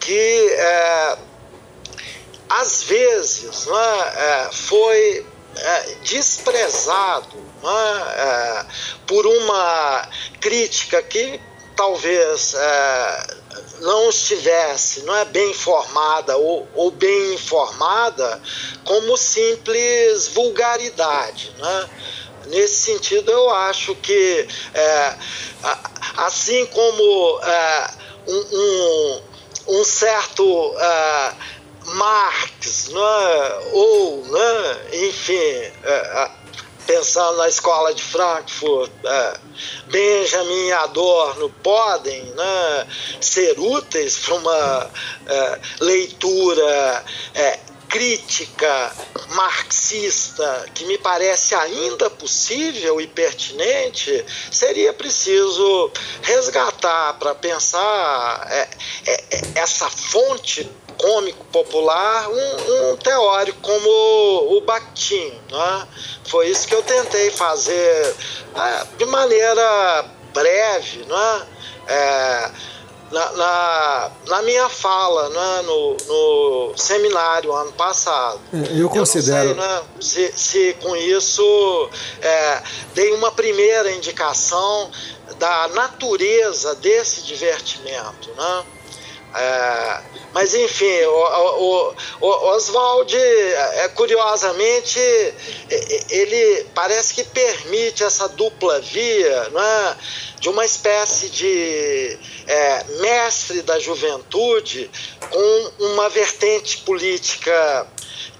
[0.00, 1.18] que é,
[2.48, 5.26] às vezes não é, foi
[6.02, 7.44] desprezado
[9.06, 10.08] por uma
[10.40, 11.40] crítica que
[11.76, 13.26] talvez é,
[13.80, 18.40] não estivesse não é bem informada ou, ou bem informada
[18.84, 21.90] como simples vulgaridade né?
[22.46, 25.16] nesse sentido eu acho que é,
[26.16, 27.90] assim como é,
[28.28, 29.22] um, um,
[29.80, 31.32] um, certo é,
[31.86, 33.70] Marx né?
[33.72, 34.80] ou né?
[34.92, 36.30] enfim é,
[36.86, 39.38] pensando na escola de Frankfurt, é,
[39.86, 42.86] Benjamin Adorno podem né,
[43.20, 44.90] ser úteis para uma
[45.26, 48.92] é, leitura é, crítica
[49.34, 55.92] marxista que me parece ainda possível e pertinente, seria preciso
[56.22, 58.68] resgatar para pensar é,
[59.06, 65.32] é, é, essa fonte cômico popular um, um teórico como o Bakhtin.
[65.50, 65.88] Né?
[66.24, 68.16] Foi isso que eu tentei fazer
[68.56, 71.46] é, de maneira breve, né?
[71.86, 72.50] É,
[73.12, 78.40] na, na, na, minha fala né, no, no seminário ano passado.
[78.52, 79.50] É, eu considero.
[79.50, 82.62] Eu sei, né, se, se, com isso é,
[82.94, 84.90] dei uma primeira indicação
[85.38, 88.30] da natureza desse divertimento.
[88.36, 88.64] Né?
[89.34, 90.00] É,
[90.32, 94.98] mas enfim, o, o, o Oswald, é, curiosamente,
[96.10, 99.96] ele parece que permite essa dupla via, né,
[100.38, 104.90] de uma espécie de é, mestre da juventude
[105.30, 107.86] com uma vertente política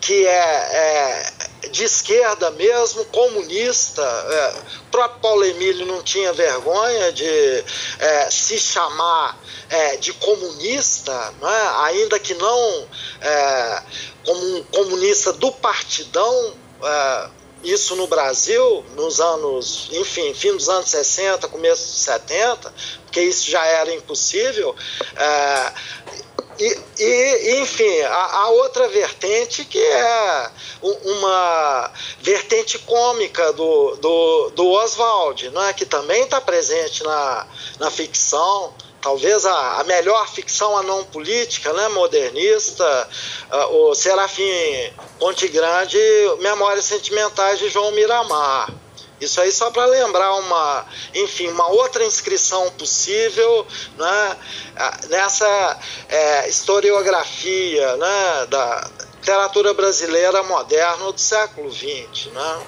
[0.00, 1.32] que é, é
[1.70, 4.02] de esquerda mesmo, comunista.
[4.02, 7.64] É, o próprio Paulo Emílio não tinha vergonha de
[7.98, 11.86] é, se chamar é, de comunista, é?
[11.86, 12.88] ainda que não
[13.20, 13.82] é,
[14.24, 16.54] como um comunista do partidão.
[16.82, 22.74] É, isso no Brasil, nos anos, enfim, fim dos anos 60, começo dos 70,
[23.06, 24.76] porque isso já era impossível.
[25.16, 25.72] É,
[26.58, 30.50] e, e, enfim, a, a, outra vertente que é
[30.82, 31.90] uma
[32.20, 35.72] vertente cômica do, do, do Oswald, é?
[35.72, 37.46] Que também está presente na,
[37.78, 43.08] na ficção, talvez a, a, melhor ficção não política, né, modernista,
[43.52, 45.98] uh, o Serafim Ponte Grande,
[46.40, 48.83] Memórias Sentimentais de João Miramar.
[49.24, 50.84] Isso aí só para lembrar uma,
[51.14, 53.66] enfim, uma outra inscrição possível
[53.98, 54.36] né,
[55.08, 62.32] nessa é, historiografia né, da literatura brasileira moderna do século XX.
[62.32, 62.62] Né?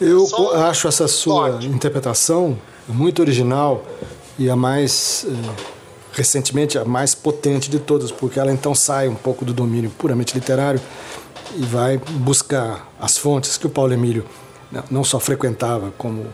[0.00, 0.52] Eu São...
[0.52, 3.84] acho essa sua interpretação muito original,
[4.38, 5.62] e a mais eh,
[6.12, 10.34] recentemente a mais potente de todas, porque ela então sai um pouco do domínio puramente
[10.34, 10.80] literário
[11.54, 14.24] e vai buscar as fontes que o Paulo Emílio
[14.90, 16.26] não só frequentava, como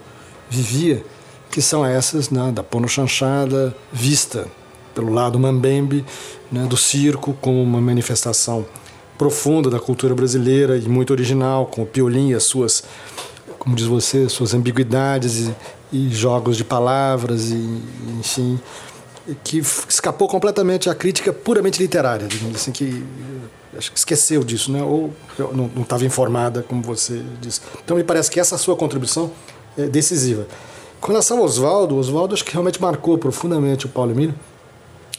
[0.49, 1.05] vivia,
[1.51, 4.47] que são essas né, da Pono Chanchada, vista
[4.95, 6.05] pelo lado mambembe,
[6.51, 8.67] né, do circo, como uma manifestação
[9.17, 12.85] profunda da cultura brasileira e muito original, com o piolim e as suas,
[13.59, 15.55] como diz você, suas ambiguidades e,
[15.93, 17.83] e jogos de palavras, e,
[18.19, 18.59] enfim,
[19.45, 23.05] que escapou completamente à crítica puramente literária, digamos assim, que
[23.77, 24.83] acho que esqueceu disso, né?
[24.83, 25.13] ou
[25.53, 27.61] não estava informada, como você disse.
[27.85, 29.31] Então me parece que essa sua contribuição
[29.77, 30.47] é decisiva.
[31.01, 34.35] Com relação ao Oswaldo, Oswaldo acho que realmente marcou profundamente o Paulo Emílio,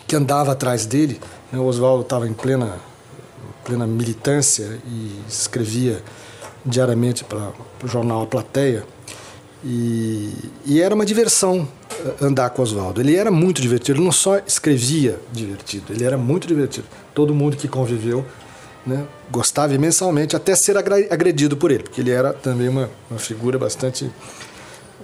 [0.07, 1.19] que andava atrás dele.
[1.51, 1.59] Né?
[1.59, 2.77] O Oswaldo estava em plena,
[3.65, 6.01] plena militância e escrevia
[6.65, 7.51] diariamente para
[7.83, 8.85] o jornal A Plateia.
[9.65, 10.33] E,
[10.65, 13.01] e era uma diversão eh, andar com o Oswaldo.
[13.01, 16.85] Ele era muito divertido, ele não só escrevia divertido, ele era muito divertido.
[17.13, 18.25] Todo mundo que conviveu
[18.85, 23.57] né, gostava imensamente, até ser agredido por ele, porque ele era também uma, uma figura
[23.57, 24.11] bastante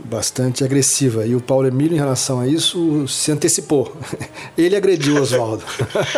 [0.05, 1.25] bastante agressiva.
[1.25, 3.95] E o Paulo Emílio, em relação a isso, se antecipou.
[4.57, 5.63] Ele agrediu o Oswaldo.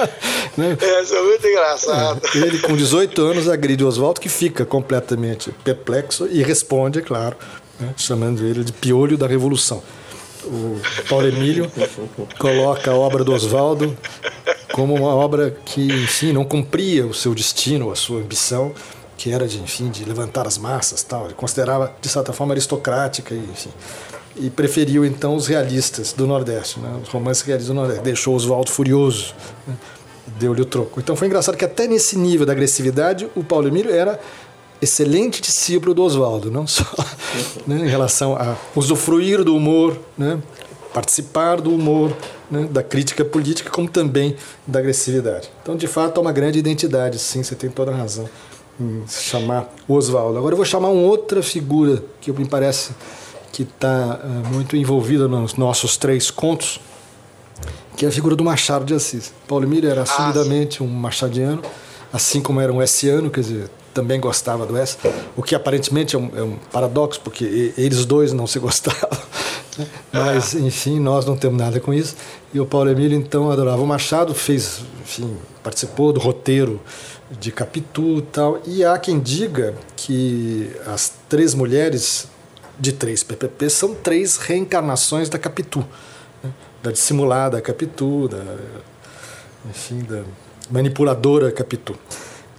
[0.56, 0.78] né?
[0.80, 2.21] É, isso é muito engraçado.
[2.36, 7.02] É, ele, com 18 anos, agride o Oswaldo, que fica completamente perplexo e responde, é
[7.02, 7.36] claro,
[7.80, 7.93] né?
[7.97, 9.82] chamando ele de piolho da revolução.
[10.44, 11.72] O Paulo Emílio
[12.40, 13.96] coloca a obra do Oswaldo
[14.74, 18.74] como uma obra que, enfim, não cumpria o seu destino, a sua ambição,
[19.18, 21.26] que era de, enfim, de levantar as massas, tal.
[21.26, 23.70] Ele considerava de certa forma aristocrática, enfim,
[24.36, 27.00] e preferiu então os realistas do Nordeste, né?
[27.04, 28.04] os romances realistas do Nordeste.
[28.04, 29.36] Deixou Oswaldo furioso,
[29.68, 29.76] né?
[30.40, 31.00] deu-lhe o troco.
[31.00, 34.20] Então foi engraçado que até nesse nível da agressividade o Paulo Emílio era
[34.82, 36.86] excelente discípulo do Oswaldo, não só
[37.67, 40.41] né, em relação a usufruir do humor, né,
[40.94, 42.15] participar do humor,
[42.50, 45.50] né, da crítica política, como também da agressividade.
[45.62, 48.28] Então, de fato, é uma grande identidade, sim, você tem toda a razão
[48.80, 50.38] em chamar o Oswaldo.
[50.38, 52.91] Agora eu vou chamar uma outra figura que me parece
[53.52, 56.80] que está uh, eh, muito envolvida nos nossos três contos,
[57.98, 59.34] que é a figura do Machado de Assis.
[59.48, 61.62] Paulo Emílio era assumidamente um machadiano,
[62.12, 64.98] assim como era um essiano, quer dizer, também gostava do S,
[65.36, 69.10] o que aparentemente é um, é um paradoxo, porque eles dois não se gostavam.
[69.78, 69.88] Né?
[70.12, 72.16] Mas, enfim, nós não temos nada com isso.
[72.54, 76.80] E o Paulo Emílio, então, adorava o Machado, fez, enfim, participou do roteiro
[77.40, 78.62] de Capitu e tal.
[78.66, 82.28] E há quem diga que as três mulheres
[82.80, 85.86] de três PPP são três reencarnações da Capitu.
[86.44, 86.52] Né?
[86.82, 88.44] Da dissimulada Capitu, da,
[89.70, 90.24] enfim, da
[90.70, 91.96] manipuladora Capitu.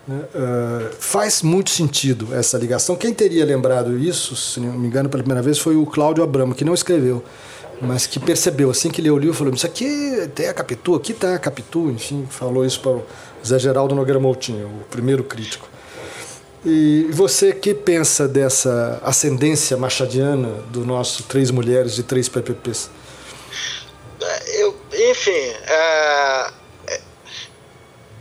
[0.08, 2.96] Uh, faz muito sentido essa ligação.
[2.96, 6.54] Quem teria lembrado isso, se não me engano, pela primeira vez, foi o Cláudio Abramo,
[6.54, 7.22] que não escreveu,
[7.80, 8.68] mas que percebeu.
[8.68, 11.88] Assim que ele olhou, falou: Isso aqui tem a Capitu, aqui está a Capitu.
[11.90, 13.04] Enfim, falou isso para o
[13.46, 15.68] Zé Geraldo Nogueira Moutinho, o primeiro crítico.
[16.64, 22.90] E você que pensa dessa ascendência machadiana do nosso Três Mulheres de Três PPPs?
[24.54, 26.61] Eu, enfim, é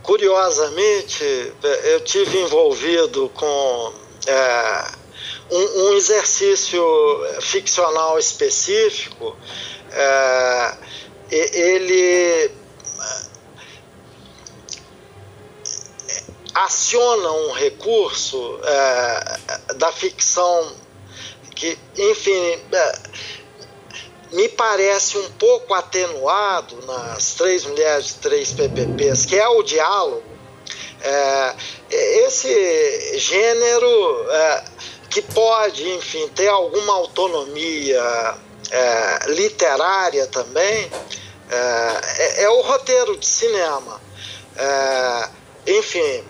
[0.02, 1.52] Curiosamente,
[1.84, 3.92] eu tive envolvido com
[4.26, 4.84] é,
[5.50, 6.84] um, um, exercício
[7.40, 9.36] ficcional específico.
[9.92, 10.76] É,
[11.30, 12.50] ele
[16.54, 20.76] aciona um recurso é, da ficção
[21.54, 22.92] que, enfim, é,
[24.32, 30.22] me parece um pouco atenuado nas três mulheres de três PPPs, que é o diálogo.
[31.02, 31.54] É,
[31.90, 34.64] esse gênero é,
[35.10, 38.38] que pode, enfim, ter alguma autonomia
[38.70, 40.90] é, literária também,
[41.50, 44.00] é, é, é, o roteiro de cinema.
[44.56, 45.28] É,
[45.66, 46.24] enfim,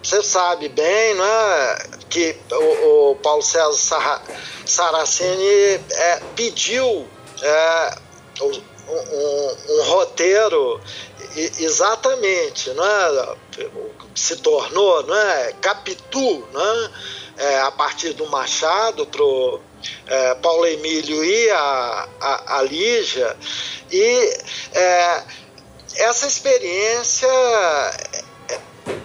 [0.00, 4.22] você sabe bem né, que o, o Paulo César
[4.64, 5.80] Saraceni
[6.36, 7.08] pediu
[7.42, 7.98] é,
[8.40, 10.80] um, um, um, roteiro
[11.58, 13.36] exatamente, né,
[14.14, 16.90] se tornou né, Capitu, né,
[17.38, 19.24] é, a partir do Machado para
[20.06, 23.36] é, Paulo Emílio e a, a, a Lígia,
[23.90, 24.38] e
[24.72, 25.24] é,
[25.96, 27.28] essa experiência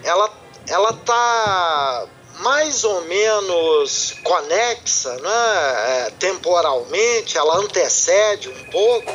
[0.04, 2.08] ela ela está
[2.42, 9.12] mais ou menos conexa né, é, temporalmente, ela antecede um pouco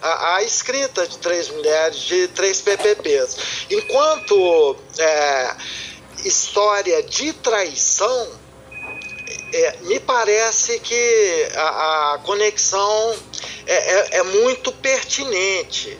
[0.00, 3.36] a, a, escrita de três mulheres, de três PPPs.
[3.70, 5.56] Enquanto é,
[6.24, 8.28] história de traição,
[9.52, 13.16] é, me parece que a, a conexão
[13.66, 15.98] é, é, é muito pertinente.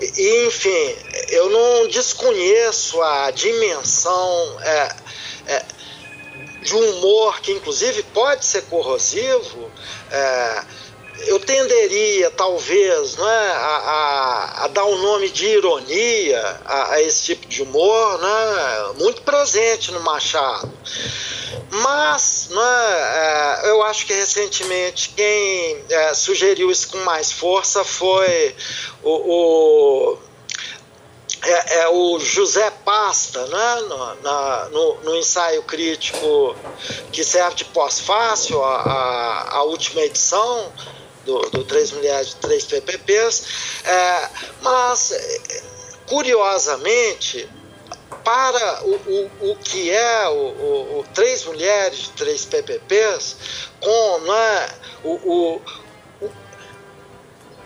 [0.00, 0.96] Enfim,
[1.28, 4.96] eu não desconheço a dimensão é,
[5.46, 5.64] é,
[6.62, 9.70] de um humor que, inclusive, pode ser corrosivo.
[10.10, 10.64] É,
[11.26, 17.02] eu tenderia, talvez, né, a, a, a, dar o um nome de ironia a, a,
[17.02, 20.72] esse tipo de humor, né, muito presente no Machado.
[21.70, 28.54] Mas né, é, eu acho que recentemente quem é, sugeriu isso com mais força foi
[29.02, 30.18] o, o
[31.42, 36.54] é, é, o José Pasta, né, no, na, no, no, ensaio crítico
[37.10, 40.70] que serve de pós-fácil, a, a, a última edição,
[41.24, 43.44] do, do 3 Mulheres de 3 PPPs,
[43.84, 44.30] é,
[44.60, 45.14] mas,
[46.06, 47.48] curiosamente,
[48.24, 53.36] para o, o, o que é o, o, o Três Mulheres Três PPPs,
[53.80, 54.68] com né,
[55.04, 55.62] o, o,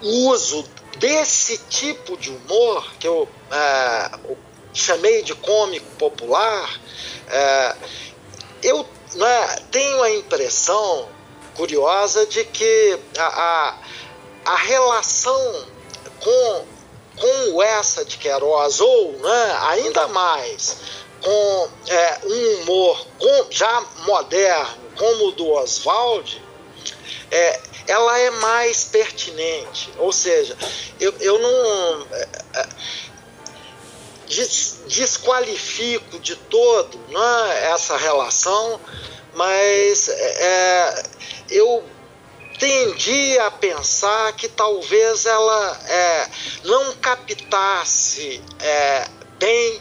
[0.04, 0.64] uso
[0.98, 4.10] desse tipo de humor, que eu é,
[4.72, 6.80] chamei de cômico popular,
[7.28, 7.76] é,
[8.62, 11.08] eu né, tenho a impressão
[11.54, 13.78] curiosa de que a, a,
[14.52, 15.66] a relação
[16.20, 16.64] com,
[17.18, 20.76] com essa de Queiroz, ou né, ainda mais
[21.20, 26.42] com é, um humor com, já moderno, como o do Oswald,
[27.30, 29.90] é, ela é mais pertinente.
[29.98, 30.56] Ou seja,
[31.00, 32.68] eu, eu não é, é
[34.26, 38.80] des, desqualifico de todo né, essa relação,
[39.34, 41.02] mas é,
[41.50, 41.84] eu
[42.58, 46.28] tendi a pensar que talvez ela é,
[46.64, 49.80] não captasse é, bem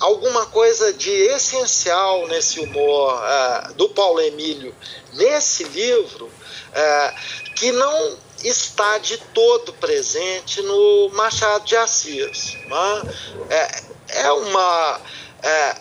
[0.00, 4.74] alguma coisa de essencial nesse humor é, do Paulo Emílio
[5.14, 6.30] nesse livro
[6.72, 7.14] é,
[7.54, 12.54] que não está de todo presente no Machado de Assis.
[12.66, 13.02] Né?
[13.50, 15.00] É, é uma.
[15.42, 15.76] É,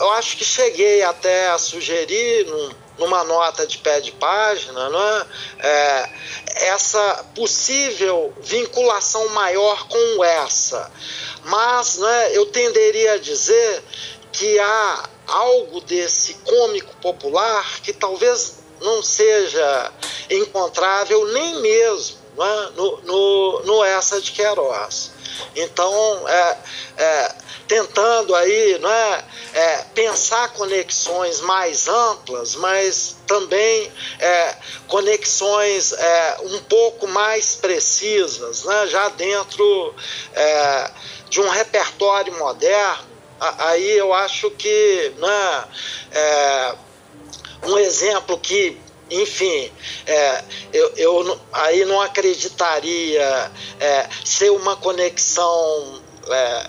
[0.00, 5.26] eu acho que cheguei até a sugerir num, numa nota de pé de página, né,
[5.58, 6.10] é,
[6.66, 10.90] essa possível vinculação maior com essa.
[11.44, 13.82] Mas né, eu tenderia a dizer
[14.32, 19.92] que há algo desse cômico popular que talvez não seja
[20.30, 25.12] encontrável nem mesmo né, no, no, no Essa de Queiroz.
[25.56, 26.58] Então, é,
[26.96, 27.34] é,
[27.66, 34.54] tentando aí né, é, pensar conexões mais amplas, mas também é,
[34.86, 39.94] conexões é, um pouco mais precisas, né, já dentro
[40.34, 40.90] é,
[41.28, 43.14] de um repertório moderno.
[43.40, 45.64] Aí eu acho que né,
[47.64, 48.80] um exemplo que
[49.10, 49.70] enfim,
[50.06, 56.66] é, eu, eu, aí não acreditaria é, ser uma conexão é,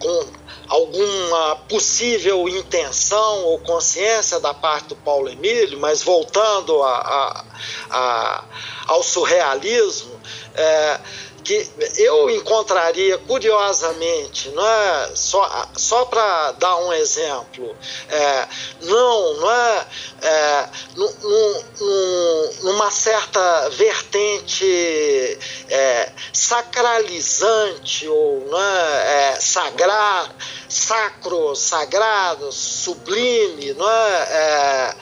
[0.00, 0.26] com
[0.68, 7.44] alguma possível intenção ou consciência da parte do Paulo Emílio, mas voltando a, a,
[7.90, 8.44] a,
[8.86, 10.20] ao surrealismo,
[10.54, 11.00] é,
[11.42, 15.10] que eu encontraria curiosamente, não é?
[15.14, 17.76] só, só para dar um exemplo,
[18.08, 18.48] é,
[18.82, 19.86] não, não é,
[20.22, 25.38] é num, num, numa certa vertente
[25.68, 30.34] é, sacralizante ou não é, é sagrar,
[30.68, 34.94] sacro, sagrado, sublime, não é, é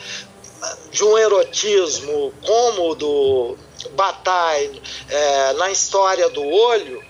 [0.91, 3.57] de um erotismo como do
[3.93, 7.03] Bataille é, na história do olho,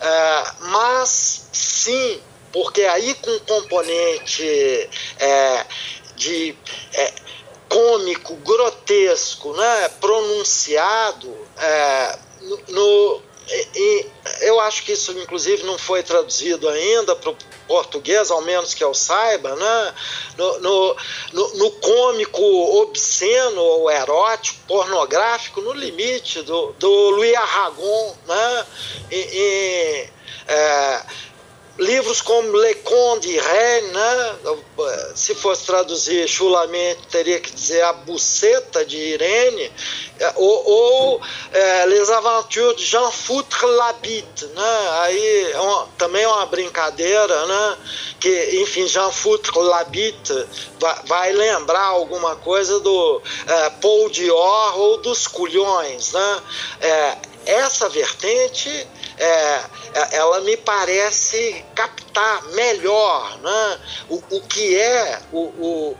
[0.00, 2.20] é, mas sim,
[2.52, 5.66] porque aí com componente é,
[6.16, 6.56] de
[6.94, 7.12] é,
[7.68, 12.18] cômico, grotesco, né, pronunciado, é,
[12.68, 14.06] no, e,
[14.40, 17.36] eu acho que isso, inclusive, não foi traduzido ainda para o
[17.66, 19.94] português, ao menos que eu saiba, né?
[20.36, 20.96] no, no,
[21.32, 22.42] no, no cômico
[22.82, 28.16] obsceno ou erótico, pornográfico, no limite do, do Louis Aragon.
[28.26, 28.66] Né?
[29.10, 30.08] E, e,
[30.48, 31.02] é,
[31.78, 34.36] livros como Le Conde Rennes, né?
[35.14, 39.72] se fosse traduzir chulamente, teria que dizer A Buceta de Irene,
[40.20, 41.20] é, ou, ou
[41.52, 44.88] é, Les Aventures de Jean Foutre Labitte, né?
[45.00, 47.76] aí é também é uma brincadeira, né?
[48.20, 50.46] que enfim, Jean Foutre Labitte
[50.78, 56.42] vai, vai lembrar alguma coisa do é, Paul Dior ou dos Culhões, né?
[56.80, 57.16] É,
[57.46, 58.86] essa vertente
[59.18, 59.24] é,
[59.94, 65.96] é, ela me parece captar melhor né, o, o que é o, o,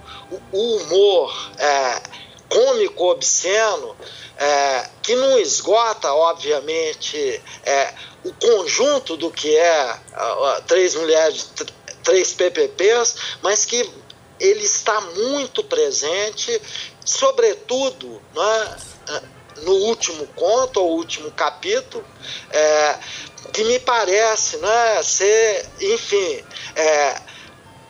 [0.52, 2.02] o humor é,
[2.48, 3.96] cômico obsceno,
[4.36, 7.94] é, que não esgota, obviamente, é,
[8.24, 10.00] o conjunto do que é
[10.66, 11.50] Três Mulheres,
[12.02, 13.90] Três PPPs, mas que
[14.38, 16.60] ele está muito presente,
[17.04, 18.76] sobretudo né,
[19.62, 22.04] no último conto, ou último capítulo,
[22.50, 22.98] é,
[23.52, 26.44] que me parece né, ser, enfim,
[26.76, 27.20] é,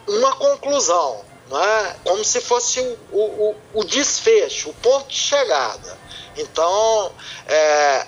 [0.07, 5.99] uma conclusão, né, como se fosse o, o, o desfecho, o ponto de chegada.
[6.37, 7.13] Então,
[7.47, 8.07] é,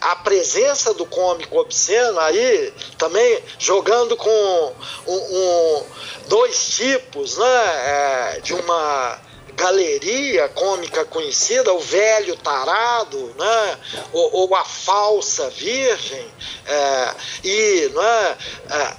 [0.00, 4.74] a presença do cômico obsceno aí também jogando com
[5.06, 5.84] um, um,
[6.28, 9.27] dois tipos né, é, de uma
[9.58, 13.78] galeria cômica conhecida, o velho tarado, né,
[14.12, 16.24] ou, ou a falsa virgem,
[16.64, 18.36] é, e né,
[18.70, 18.96] é,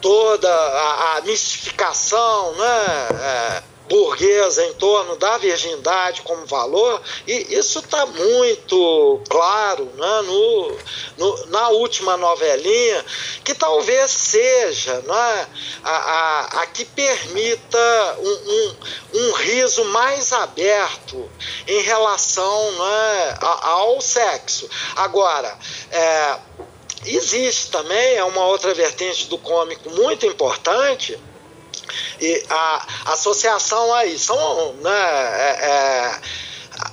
[0.00, 7.78] toda a, a mistificação, né, é, burguesa em torno da virgindade como valor, e isso
[7.78, 10.78] está muito claro né, no,
[11.18, 13.04] no, na última novelinha,
[13.44, 15.48] que talvez seja né,
[15.84, 18.76] a, a, a que permita um, um,
[19.14, 21.30] um, riso mais aberto
[21.66, 24.68] em relação né, ao sexo.
[24.96, 25.56] Agora,
[25.90, 26.38] é,
[27.04, 31.18] existe também é uma outra vertente do cômico muito importante
[32.20, 36.20] e a associação aí são né, é, é,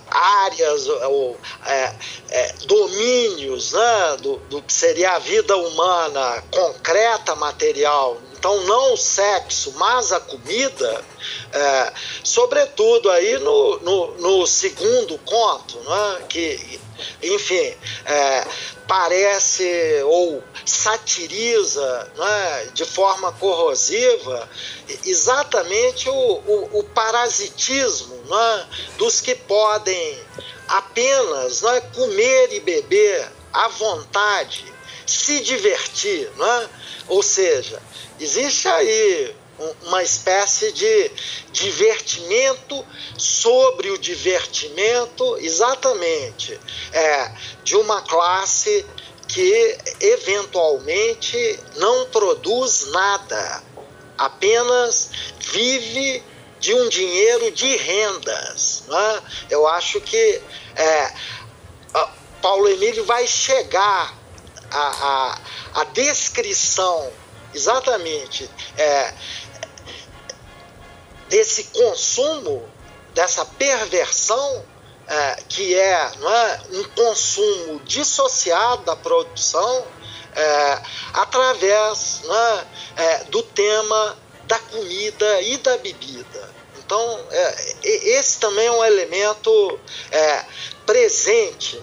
[0.10, 1.94] áreas ou é,
[2.30, 8.18] é, domínios né, do, do que seria a vida humana concreta, material.
[8.38, 11.06] Então, não o sexo, mas a comida,
[11.54, 16.80] é, sobretudo aí no, no, no segundo conto, né, que,
[17.22, 17.74] enfim,
[18.06, 18.48] é,
[18.88, 24.50] parece ou satiriza né, de forma corrosiva
[25.06, 28.68] exatamente o, o, o parasitismo né,
[28.98, 30.20] dos que podem
[30.68, 34.66] apenas né, comer e beber à vontade,
[35.06, 36.30] se divertir.
[36.36, 36.70] Né?
[37.08, 37.82] Ou seja,
[38.20, 39.36] existe aí
[39.84, 41.12] uma espécie de
[41.52, 42.86] divertimento
[43.18, 46.60] sobre o divertimento, exatamente,
[46.92, 47.32] é,
[47.64, 48.86] de uma classe
[49.28, 53.64] que eventualmente não produz nada,
[54.18, 56.24] apenas vive
[56.60, 58.84] de um dinheiro de rendas.
[58.88, 59.22] Né?
[59.50, 60.42] Eu acho que
[60.76, 61.14] é,
[62.44, 64.14] Paulo Emílio vai chegar
[64.70, 67.10] à, descrição
[67.54, 69.14] exatamente é,
[71.30, 72.68] desse consumo,
[73.14, 74.66] dessa perversão
[75.08, 79.86] é, que é, não é um consumo dissociado da produção
[80.36, 80.82] é,
[81.14, 86.54] através é, é, do tema da comida e da bebida.
[86.78, 89.80] Então, é, esse também é um elemento
[90.12, 90.46] é,
[90.86, 91.80] presente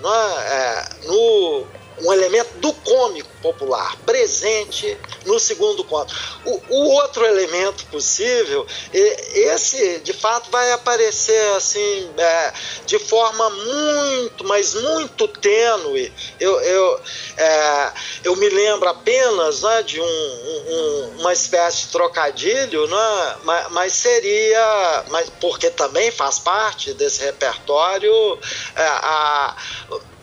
[1.05, 1.67] no
[1.99, 6.15] um elemento do cômico popular presente no segundo conto.
[6.45, 12.53] O, o, outro elemento possível, esse de fato vai aparecer assim é,
[12.87, 16.13] de forma muito, mas muito tênue.
[16.39, 17.01] Eu, eu,
[17.37, 17.93] é,
[18.25, 23.93] eu me lembro apenas né, de um, um, uma espécie de trocadilho, né, mas, mas,
[23.93, 28.39] seria, mas porque também faz parte desse repertório
[28.75, 29.57] é, a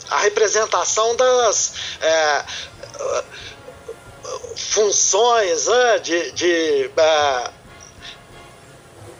[0.09, 2.45] a representação das é,
[4.55, 6.91] funções né, de, de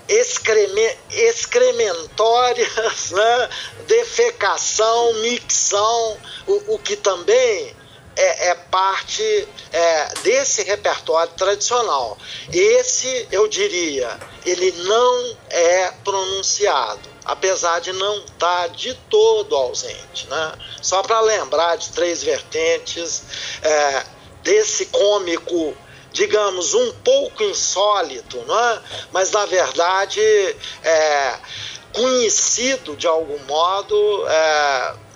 [0.07, 3.49] excreme, excrementórias, né,
[3.87, 6.17] defecação, micção,
[6.47, 7.75] o, o que também
[8.17, 12.17] é, é parte é, desse repertório tradicional.
[12.51, 20.27] Esse, eu diria, ele não é pronunciado apesar de não estar tá de todo ausente.
[20.29, 20.53] Né?
[20.81, 23.23] Só para lembrar de três vertentes
[23.61, 24.03] é,
[24.41, 25.75] desse cômico,
[26.13, 28.81] digamos, um pouco insólito, né?
[29.11, 30.21] mas na verdade
[30.83, 31.35] é,
[31.91, 34.25] conhecido de algum modo.
[34.27, 35.06] É,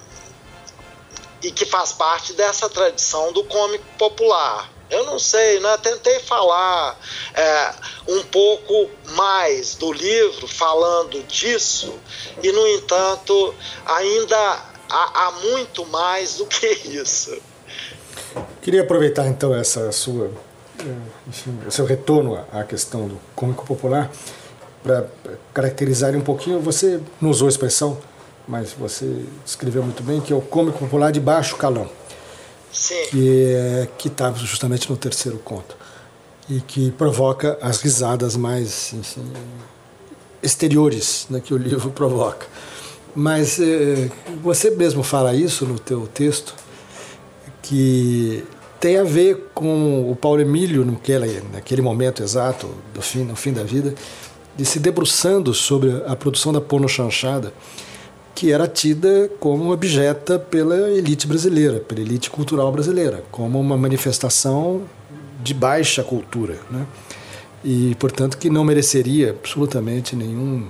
[1.41, 4.69] e que faz parte dessa tradição do cômico popular.
[4.89, 5.77] Eu não sei, né?
[5.77, 6.99] Tentei falar
[7.33, 7.73] é,
[8.09, 11.97] um pouco mais do livro falando disso,
[12.43, 14.37] e no entanto, ainda
[14.89, 17.41] há, há muito mais do que isso.
[18.61, 20.31] Queria aproveitar então essa sua,
[20.79, 20.83] é,
[21.27, 24.11] enfim, seu retorno à questão do cômico popular
[24.83, 25.07] para
[25.53, 26.59] caracterizar um pouquinho.
[26.59, 27.97] Você não usou a expressão,
[28.51, 31.89] mas você descreveu muito bem que é o cômico popular de baixo calão.
[32.73, 33.03] Sim.
[33.09, 35.75] que é, está justamente no terceiro conto
[36.49, 39.29] e que provoca as risadas mais enfim,
[40.41, 42.45] exteriores né, que o livro provoca.
[43.13, 44.09] Mas eh,
[44.41, 46.55] você mesmo fala isso no teu texto,
[47.61, 48.43] que
[48.79, 53.51] tem a ver com o Paulo Emílio naquele, naquele momento exato do fim, no fim
[53.51, 53.93] da vida,
[54.55, 57.53] de se debruçando sobre a produção da porno chanchada,
[58.33, 64.83] que era tida como objeta pela elite brasileira, pela elite cultural brasileira, como uma manifestação
[65.43, 66.85] de baixa cultura, né?
[67.63, 70.67] E, portanto, que não mereceria absolutamente nenhum,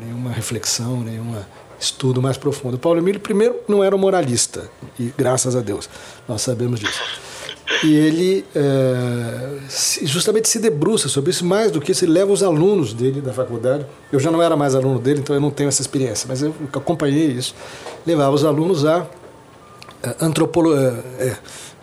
[0.00, 1.36] nenhuma reflexão, nenhum
[1.80, 2.78] estudo mais profundo.
[2.78, 4.68] Paulo Emílio, primeiro, não era um moralista,
[4.98, 5.88] e graças a Deus,
[6.26, 7.27] nós sabemos disso.
[7.84, 9.58] E ele é,
[10.02, 13.84] justamente se debruça sobre isso, mais do que ele leva os alunos dele da faculdade.
[14.10, 16.54] Eu já não era mais aluno dele, então eu não tenho essa experiência, mas eu
[16.72, 17.54] acompanhei isso.
[18.06, 19.06] Levava os alunos a
[20.20, 21.36] antropolo, é,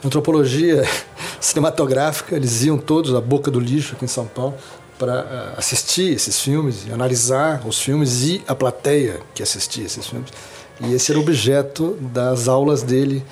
[0.04, 0.84] antropologia
[1.40, 4.56] cinematográfica, eles iam todos à boca do lixo aqui em São Paulo
[4.98, 10.32] para assistir esses filmes, analisar os filmes e a plateia que assistia esses filmes.
[10.80, 13.24] E esse era o objeto das aulas dele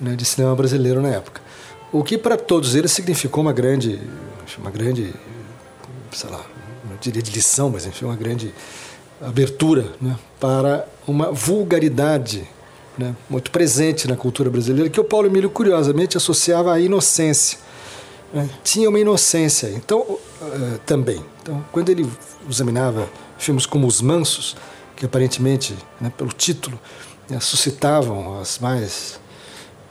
[0.00, 1.40] né, de cinema brasileiro na época.
[1.94, 4.00] O que para todos eles significou uma grande,
[4.58, 5.14] uma grande,
[6.10, 6.44] sei lá,
[6.90, 8.52] não diria de lição, mas enfim, uma grande
[9.22, 12.48] abertura né, para uma vulgaridade
[12.98, 17.60] né, muito presente na cultura brasileira, que o Paulo Emílio, curiosamente, associava à inocência.
[18.32, 18.50] Né?
[18.64, 20.20] Tinha uma inocência, então, uh,
[20.84, 21.24] também.
[21.42, 22.10] Então, quando ele
[22.50, 24.56] examinava filmes como Os Mansos,
[24.96, 26.76] que aparentemente, né, pelo título,
[27.30, 29.20] né, suscitavam as mais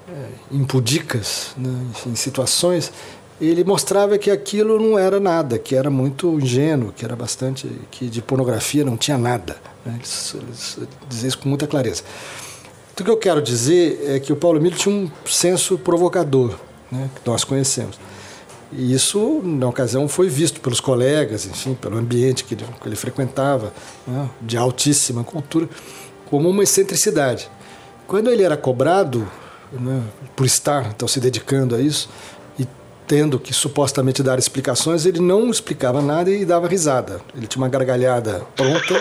[0.07, 1.69] é, impudicas né,
[2.05, 2.91] em situações,
[3.39, 8.07] ele mostrava que aquilo não era nada, que era muito ingênuo, que era bastante, que
[8.07, 9.57] de pornografia não tinha nada.
[9.85, 9.95] Né?
[9.95, 10.35] Eles,
[11.23, 12.03] isso com muita clareza.
[12.93, 16.55] Então, o que eu quero dizer é que o Paulo Emílio tinha um senso provocador,
[16.91, 17.99] né, que nós conhecemos.
[18.71, 22.95] E isso, na ocasião, foi visto pelos colegas, enfim, pelo ambiente que ele, que ele
[22.95, 23.73] frequentava,
[24.07, 25.67] né, de altíssima cultura,
[26.29, 27.49] como uma excentricidade.
[28.07, 29.27] Quando ele era cobrado
[29.79, 30.01] né,
[30.35, 32.09] por estar então se dedicando a isso
[32.57, 32.67] e
[33.07, 37.21] tendo que supostamente dar explicações, ele não explicava nada e dava risada.
[37.35, 38.99] Ele tinha uma gargalhada pronta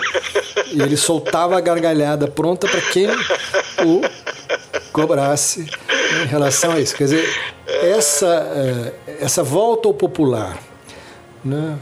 [0.71, 4.01] e ele soltava a gargalhada pronta para quem o
[4.91, 5.67] cobrasse
[6.23, 6.95] em relação a isso.
[6.95, 7.29] Quer dizer,
[7.67, 10.57] essa, eh, essa volta ao popular,
[11.43, 11.77] né,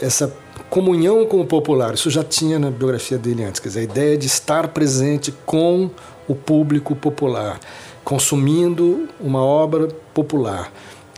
[0.00, 0.32] essa
[0.70, 4.16] comunhão com o popular, isso já tinha na biografia dele antes, quer dizer, a ideia
[4.16, 5.90] de estar presente com
[6.26, 7.58] o público popular
[8.04, 10.70] consumindo uma obra popular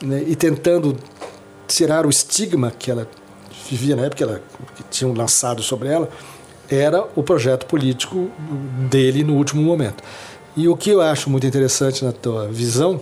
[0.02, 0.96] né, e tentando
[1.66, 3.08] tirar o estigma que ela
[3.68, 4.42] vivia na época, que, ela,
[4.76, 6.08] que tinham lançado sobre ela,
[6.70, 8.30] era o projeto político
[8.88, 10.02] dele no último momento.
[10.56, 13.00] E o que eu acho muito interessante na tua visão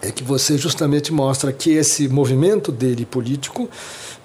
[0.00, 3.68] é que você justamente mostra que esse movimento dele político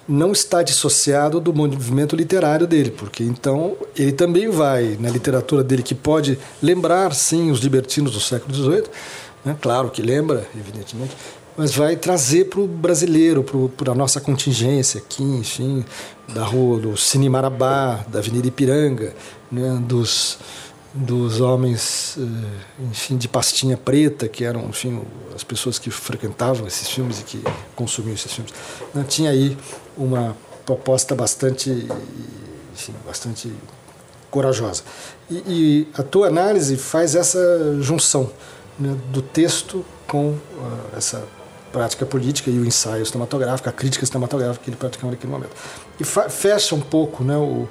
[0.08, 5.82] não está dissociado do movimento literário dele, porque então ele também vai na literatura dele
[5.82, 8.84] que pode lembrar sim os libertinos do século XVIII,
[9.44, 9.56] né?
[9.60, 11.14] claro que lembra, evidentemente,
[11.56, 13.44] mas vai trazer para o brasileiro,
[13.76, 15.84] para a nossa contingência aqui, enfim,
[16.32, 19.12] da rua do Cine Marabá, da Avenida Ipiranga,
[19.50, 19.78] né?
[19.86, 20.38] dos
[20.94, 25.02] dos homens, eh, enfim, de pastinha preta, que eram, enfim,
[25.34, 27.44] as pessoas que frequentavam esses filmes e que
[27.76, 28.52] consumiam esses filmes.
[28.94, 29.56] Não tinha aí
[29.98, 31.88] uma proposta bastante,
[32.72, 33.52] enfim, bastante
[34.30, 34.82] corajosa.
[35.30, 38.30] E, e, a tua análise faz essa junção
[38.78, 40.38] né, do texto com uh,
[40.96, 41.24] essa
[41.72, 45.52] prática política e o ensaio cinematográfico, a crítica cinematográfica que ele praticava naquele momento.
[45.98, 47.68] E fecha um pouco né, o,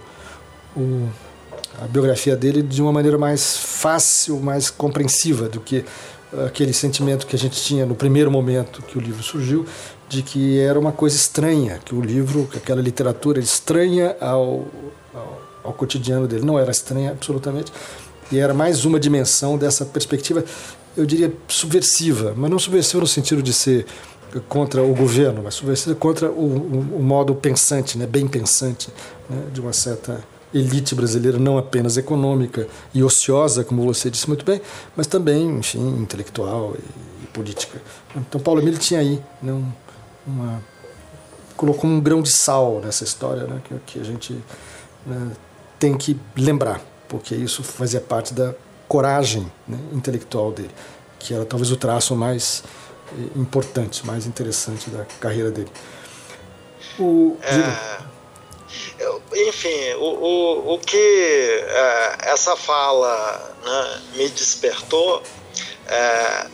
[0.75, 1.09] o
[1.82, 5.86] a biografia dele de uma maneira mais fácil, mais compreensiva do que
[6.45, 9.65] aquele sentimento que a gente tinha no primeiro momento que o livro surgiu,
[10.09, 14.65] de que era uma coisa estranha, que o livro, que aquela literatura estranha ao,
[15.13, 16.45] ao, ao cotidiano dele.
[16.45, 17.71] Não era estranha absolutamente,
[18.31, 20.43] e era mais uma dimensão dessa perspectiva,
[20.95, 23.85] eu diria subversiva, mas não subversiva no sentido de ser
[24.47, 28.89] contra o governo, mas subversiva contra o, o, o modo pensante, né, bem pensante,
[29.29, 34.45] né, de uma certa elite brasileira, não apenas econômica e ociosa, como você disse muito
[34.45, 34.61] bem,
[34.95, 37.81] mas também, enfim, intelectual e, e política.
[38.15, 39.65] Então, Paulo Emílio tinha aí né, um,
[40.28, 40.61] uma,
[41.55, 44.34] colocou um grão de sal nessa história né, que, que a gente
[45.05, 45.32] né,
[45.80, 48.53] tem que lembrar, porque isso fazia parte da
[48.88, 50.71] coragem né, intelectual dele,
[51.19, 52.63] que era talvez o traço mais
[53.13, 55.71] eh, importante, mais interessante da carreira dele.
[56.99, 58.07] O, é
[59.36, 65.21] enfim, o, o, o que é, essa fala né, me despertou,
[65.88, 66.47] é,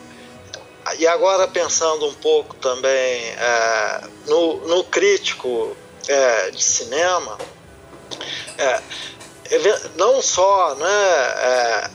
[0.97, 5.75] e agora pensando um pouco também é, no, no, crítico
[6.07, 7.37] é, de cinema,
[8.57, 8.81] é,
[9.95, 11.89] não só né, é,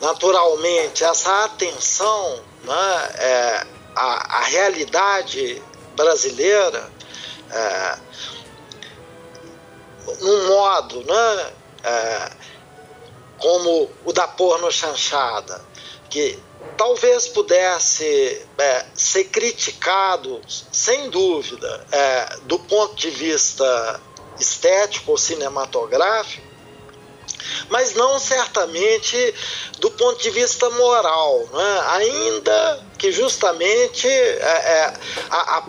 [0.00, 5.62] naturalmente essa atenção né, é, à, à realidade
[5.94, 6.90] brasileira
[7.50, 7.98] é,
[10.20, 11.52] num modo né,
[13.38, 15.60] como o da porno chanchada,
[16.08, 16.38] que
[16.76, 24.00] talvez pudesse é, ser criticado, sem dúvida, é, do ponto de vista
[24.38, 26.52] estético ou cinematográfico,
[27.68, 29.34] mas não certamente
[29.78, 31.80] do ponto de vista moral, né?
[31.88, 34.94] ainda que justamente é, é,
[35.30, 35.64] a, a,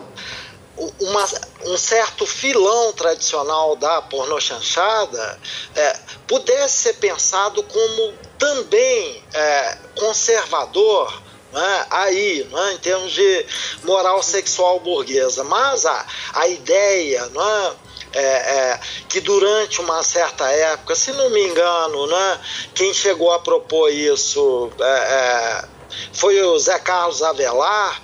[0.76, 1.28] uma,
[1.66, 5.40] um certo filão tradicional da pornochanchada
[5.74, 11.22] é, pudesse ser pensado como também é, conservador
[11.52, 13.46] né, aí, né, em termos de
[13.84, 15.44] moral sexual burguesa.
[15.44, 17.74] Mas a, a ideia né,
[18.12, 22.40] é, que durante uma certa época, se não me engano, né,
[22.74, 25.74] quem chegou a propor isso é, é
[26.12, 28.02] foi o Zé Carlos Avelar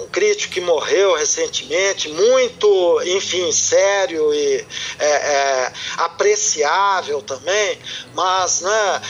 [0.00, 4.66] um crítico que morreu recentemente, muito, enfim, sério e
[4.98, 7.78] é, é, apreciável também,
[8.14, 9.02] mas né,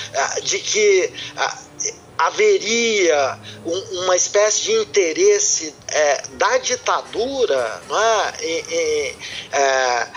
[0.43, 1.13] de que
[2.19, 9.17] haveria um, uma espécie de interesse é, da ditadura né, em, em
[9.53, 10.09] é,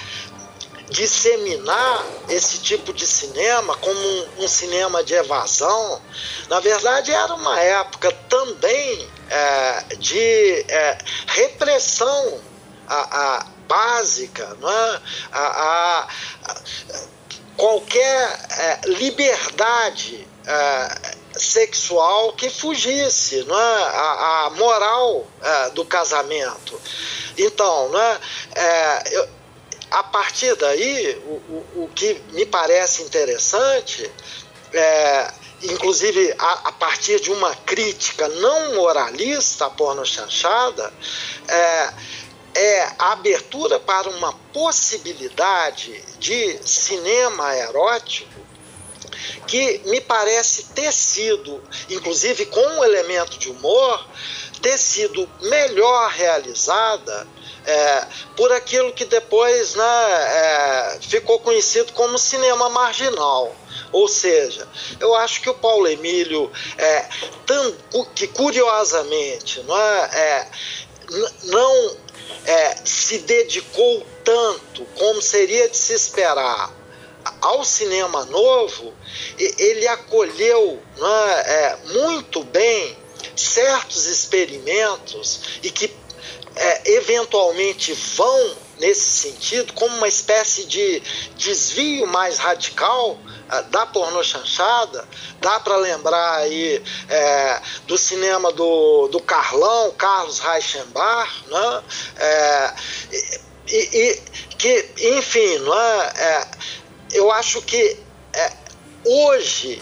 [0.89, 6.01] disseminar esse tipo de cinema como um, um, cinema de evasão.
[6.49, 12.41] Na verdade, era uma época também é, de é, repressão
[12.87, 15.01] a, a básica, não é?
[15.31, 16.07] a, a,
[17.55, 23.83] qualquer é, liberdade é, sexual que fugisse não é?
[23.83, 26.79] a, a moral é, do casamento.
[27.37, 28.19] Então, não é?
[28.55, 29.29] é eu,
[29.91, 34.09] a partir daí, o, o, o, que me parece interessante
[34.73, 40.93] é inclusive a, a, partir de uma crítica não moralista à pornochanchada,
[41.47, 41.93] é,
[42.55, 48.40] é a abertura para uma possibilidade de cinema erótico
[49.47, 54.05] que me parece ter sido, inclusive com um elemento de humor,
[54.61, 57.27] ter sido melhor realizada
[57.65, 63.55] é, por aquilo que depois né, é, ficou conhecido como cinema marginal.
[63.91, 64.67] Ou seja,
[64.99, 67.05] eu acho que o Paulo Emílio, é,
[67.45, 67.75] tão,
[68.15, 70.47] que curiosamente não, é, é
[71.43, 71.97] não
[72.45, 76.80] é, se dedicou tanto como seria de se esperar
[77.41, 78.93] ao cinema novo,
[79.37, 82.97] ele acolheu é, é, muito bem
[83.35, 85.93] certos experimentos e que
[86.55, 91.01] é, eventualmente vão nesse sentido, como uma espécie de
[91.35, 95.07] desvio mais radical uh, da pornochanchada.
[95.39, 101.83] Dá para lembrar aí é, do cinema do, do Carlão, Carlos Reichenbach, né?
[102.17, 102.73] É,
[103.67, 104.21] e, e,
[104.57, 106.47] que, enfim, não é, é
[107.13, 107.97] eu acho que
[108.33, 108.51] é,
[109.05, 109.81] hoje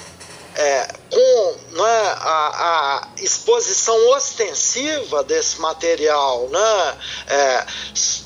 [0.56, 7.66] é, com né, a, a, exposição ostensiva desse material, né, é,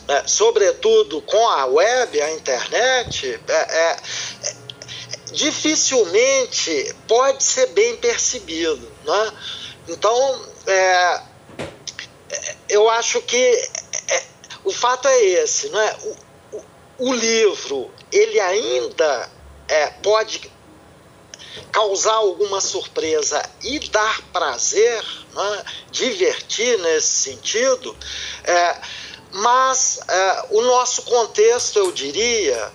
[0.08, 3.97] é, sobretudo com a web, a internet, é, é,
[5.32, 8.91] dificilmente pode ser bem percebido.
[9.06, 9.32] Né?
[9.89, 11.22] Então, é,
[12.70, 13.70] eu acho que
[14.64, 15.97] o fato é esse, né?
[16.04, 16.16] o,
[16.97, 19.29] o, livro ele ainda
[20.01, 20.51] pode
[21.71, 27.95] causar alguma surpresa e dar prazer, né, divertir nesse sentido,
[28.43, 28.77] é,
[29.31, 32.71] mas é, o nosso contexto, eu diria,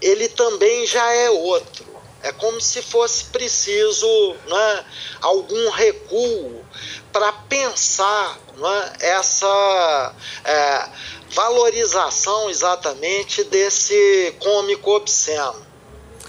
[0.00, 1.93] ele também já é outro.
[2.24, 4.84] É como se fosse preciso né,
[5.20, 6.64] algum recuo
[7.12, 10.88] para pensar né, essa é,
[11.34, 15.54] valorização exatamente desse cômico obsceno.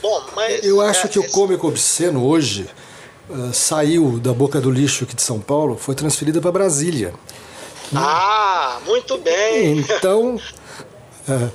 [0.02, 0.66] Bom, mas.
[0.66, 2.70] Eu acho é, que o cômico obsceno hoje
[3.30, 7.14] uh, saiu da boca do lixo aqui de São Paulo, foi transferida para Brasília.
[7.96, 9.80] Ah, muito bem!
[9.80, 10.36] Então.
[10.36, 11.52] Uh,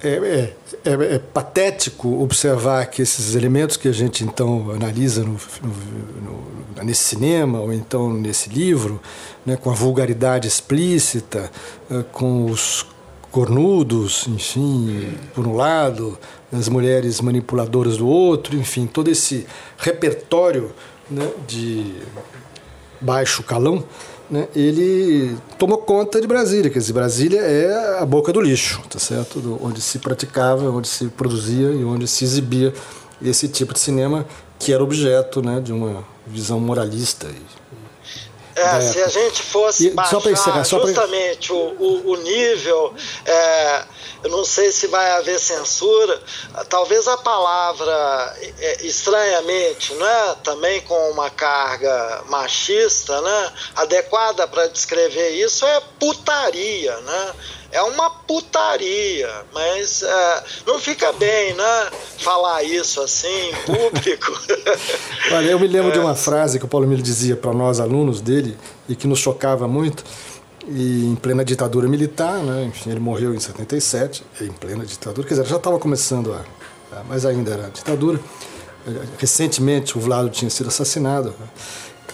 [0.02, 0.52] é, é,
[0.86, 6.84] é, é, patético observar que esses elementos que a gente então analisa no, no, no,
[6.84, 9.00] nesse cinema ou então nesse livro,
[9.44, 11.50] né, com a vulgaridade explícita,
[11.90, 12.86] uh, com os
[13.32, 16.16] cornudos, enfim, por um lado,
[16.52, 20.70] as mulheres manipuladoras do outro, enfim, todo esse repertório
[21.10, 21.94] né, de
[23.00, 23.84] baixo calão
[24.30, 26.70] né, ele tomou conta de Brasília.
[26.70, 29.40] Quer dizer, Brasília é a boca do lixo, tá certo?
[29.40, 32.72] Do, onde se praticava, onde se produzia e onde se exibia
[33.22, 34.26] esse tipo de cinema
[34.58, 37.28] que era objeto né, de uma visão moralista.
[38.56, 41.56] É, se a gente fosse e, baixar encerrar, justamente pra...
[41.56, 42.94] o, o, nível,
[43.26, 43.84] é,
[44.24, 46.18] eu não sei se vai haver censura,
[46.70, 55.30] talvez a palavra, é, estranhamente, né, também com uma carga machista, né, adequada para descrever
[55.32, 57.34] isso é putaria, né?
[57.76, 61.90] É uma putaria, mas é, não fica bem, né?
[62.18, 64.32] Falar isso assim em público.
[65.30, 65.92] Olha, eu me lembro é.
[65.92, 68.56] de uma frase que o Paulo Miller dizia para nós alunos dele
[68.88, 70.02] e que nos chocava muito.
[70.66, 72.64] E em plena ditadura militar, né?
[72.64, 77.04] Enfim, ele morreu em 77, em plena ditadura, quer dizer, já estava começando a, a,
[77.04, 78.18] mas ainda era ditadura.
[79.18, 81.34] Recentemente o Vlado tinha sido assassinado.
[81.38, 81.46] Né?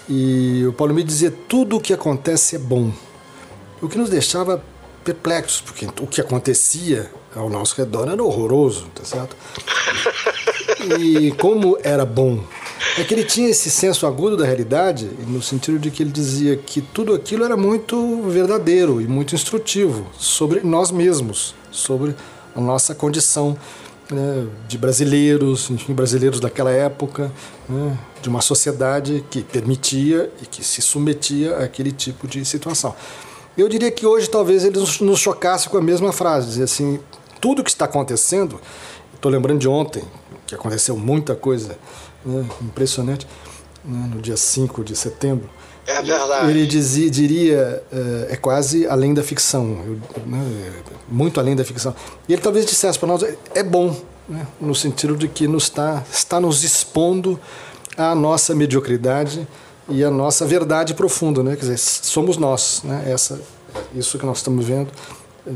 [0.09, 2.93] E o Paulo Miller dizia: tudo o que acontece é bom.
[3.81, 4.63] O que nos deixava
[5.05, 9.37] perplexos, porque o que acontecia ao nosso redor era horroroso, tá certo?
[10.99, 12.43] E como era bom.
[12.99, 16.57] É que ele tinha esse senso agudo da realidade, no sentido de que ele dizia
[16.57, 22.15] que tudo aquilo era muito verdadeiro e muito instrutivo sobre nós mesmos, sobre
[22.55, 23.57] a nossa condição
[24.11, 27.33] né, de brasileiros, enfim, brasileiros daquela época,
[27.67, 32.95] né, de uma sociedade que permitia e que se submetia àquele tipo de situação.
[33.57, 36.99] Eu diria que hoje talvez ele nos chocasse com a mesma frase, dizer assim,
[37.41, 38.61] tudo que está acontecendo,
[39.15, 40.03] estou lembrando de ontem,
[40.47, 41.77] que aconteceu muita coisa
[42.25, 43.27] né, impressionante,
[43.85, 45.51] né, no dia 5 de setembro.
[45.87, 46.51] É verdade.
[46.51, 49.65] Ele dizia, diria, é, é quase além da ficção,
[50.27, 50.73] né,
[51.09, 51.95] muito além da ficção.
[52.29, 53.23] E ele talvez dissesse para nós,
[53.55, 53.95] é bom,
[54.29, 57.39] né, no sentido de que nos está, está nos expondo
[57.97, 59.47] à nossa mediocridade,
[59.89, 61.57] e a nossa verdade profunda, né?
[61.57, 63.05] Quer dizer, somos nós, né?
[63.07, 63.41] Essa,
[63.95, 64.91] isso que nós estamos vendo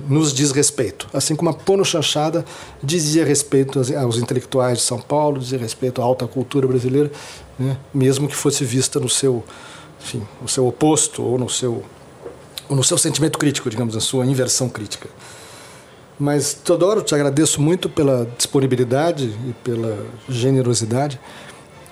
[0.09, 1.07] nos diz respeito.
[1.13, 2.45] Assim como a Pono Chanchada
[2.83, 7.11] dizia respeito aos intelectuais de São Paulo, dizia respeito à alta cultura brasileira,
[7.59, 7.77] né?
[7.95, 9.45] mesmo que fosse vista no seu,
[10.03, 11.85] enfim, no seu oposto ou no seu,
[12.69, 15.09] ou no seu sentimento crítico, digamos, a sua inversão crítica.
[16.19, 19.99] Mas, Teodoro, te agradeço muito pela disponibilidade e pela
[20.29, 21.21] generosidade.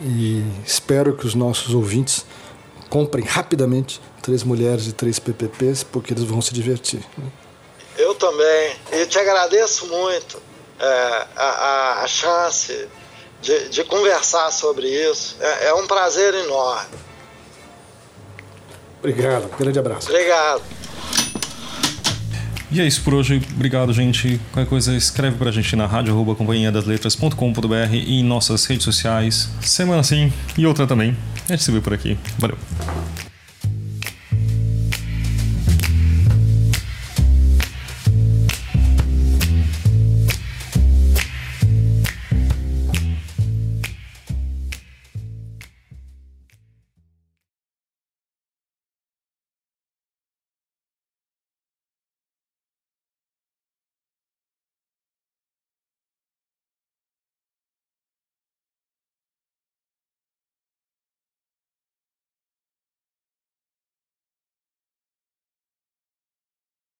[0.04, 2.26] E espero que os nossos ouvintes
[2.90, 7.02] comprem rapidamente Três Mulheres e Três PPPs, porque eles vão se divertir.
[7.96, 8.76] Eu também.
[8.92, 10.42] E te agradeço muito
[10.78, 12.86] é, a, a, chance
[13.40, 15.36] de, de, conversar sobre isso.
[15.40, 16.98] É, é um prazer enorme.
[18.98, 19.50] Obrigado.
[19.54, 20.08] Um grande abraço.
[20.10, 20.62] Obrigado.
[22.74, 23.40] E é isso por hoje.
[23.54, 24.40] Obrigado, gente.
[24.50, 26.12] Qualquer coisa, escreve pra gente na rádio
[28.04, 29.48] e em nossas redes sociais.
[29.60, 31.16] Semana sim e outra também.
[31.48, 32.18] A gente se vê por aqui.
[32.36, 32.58] Valeu.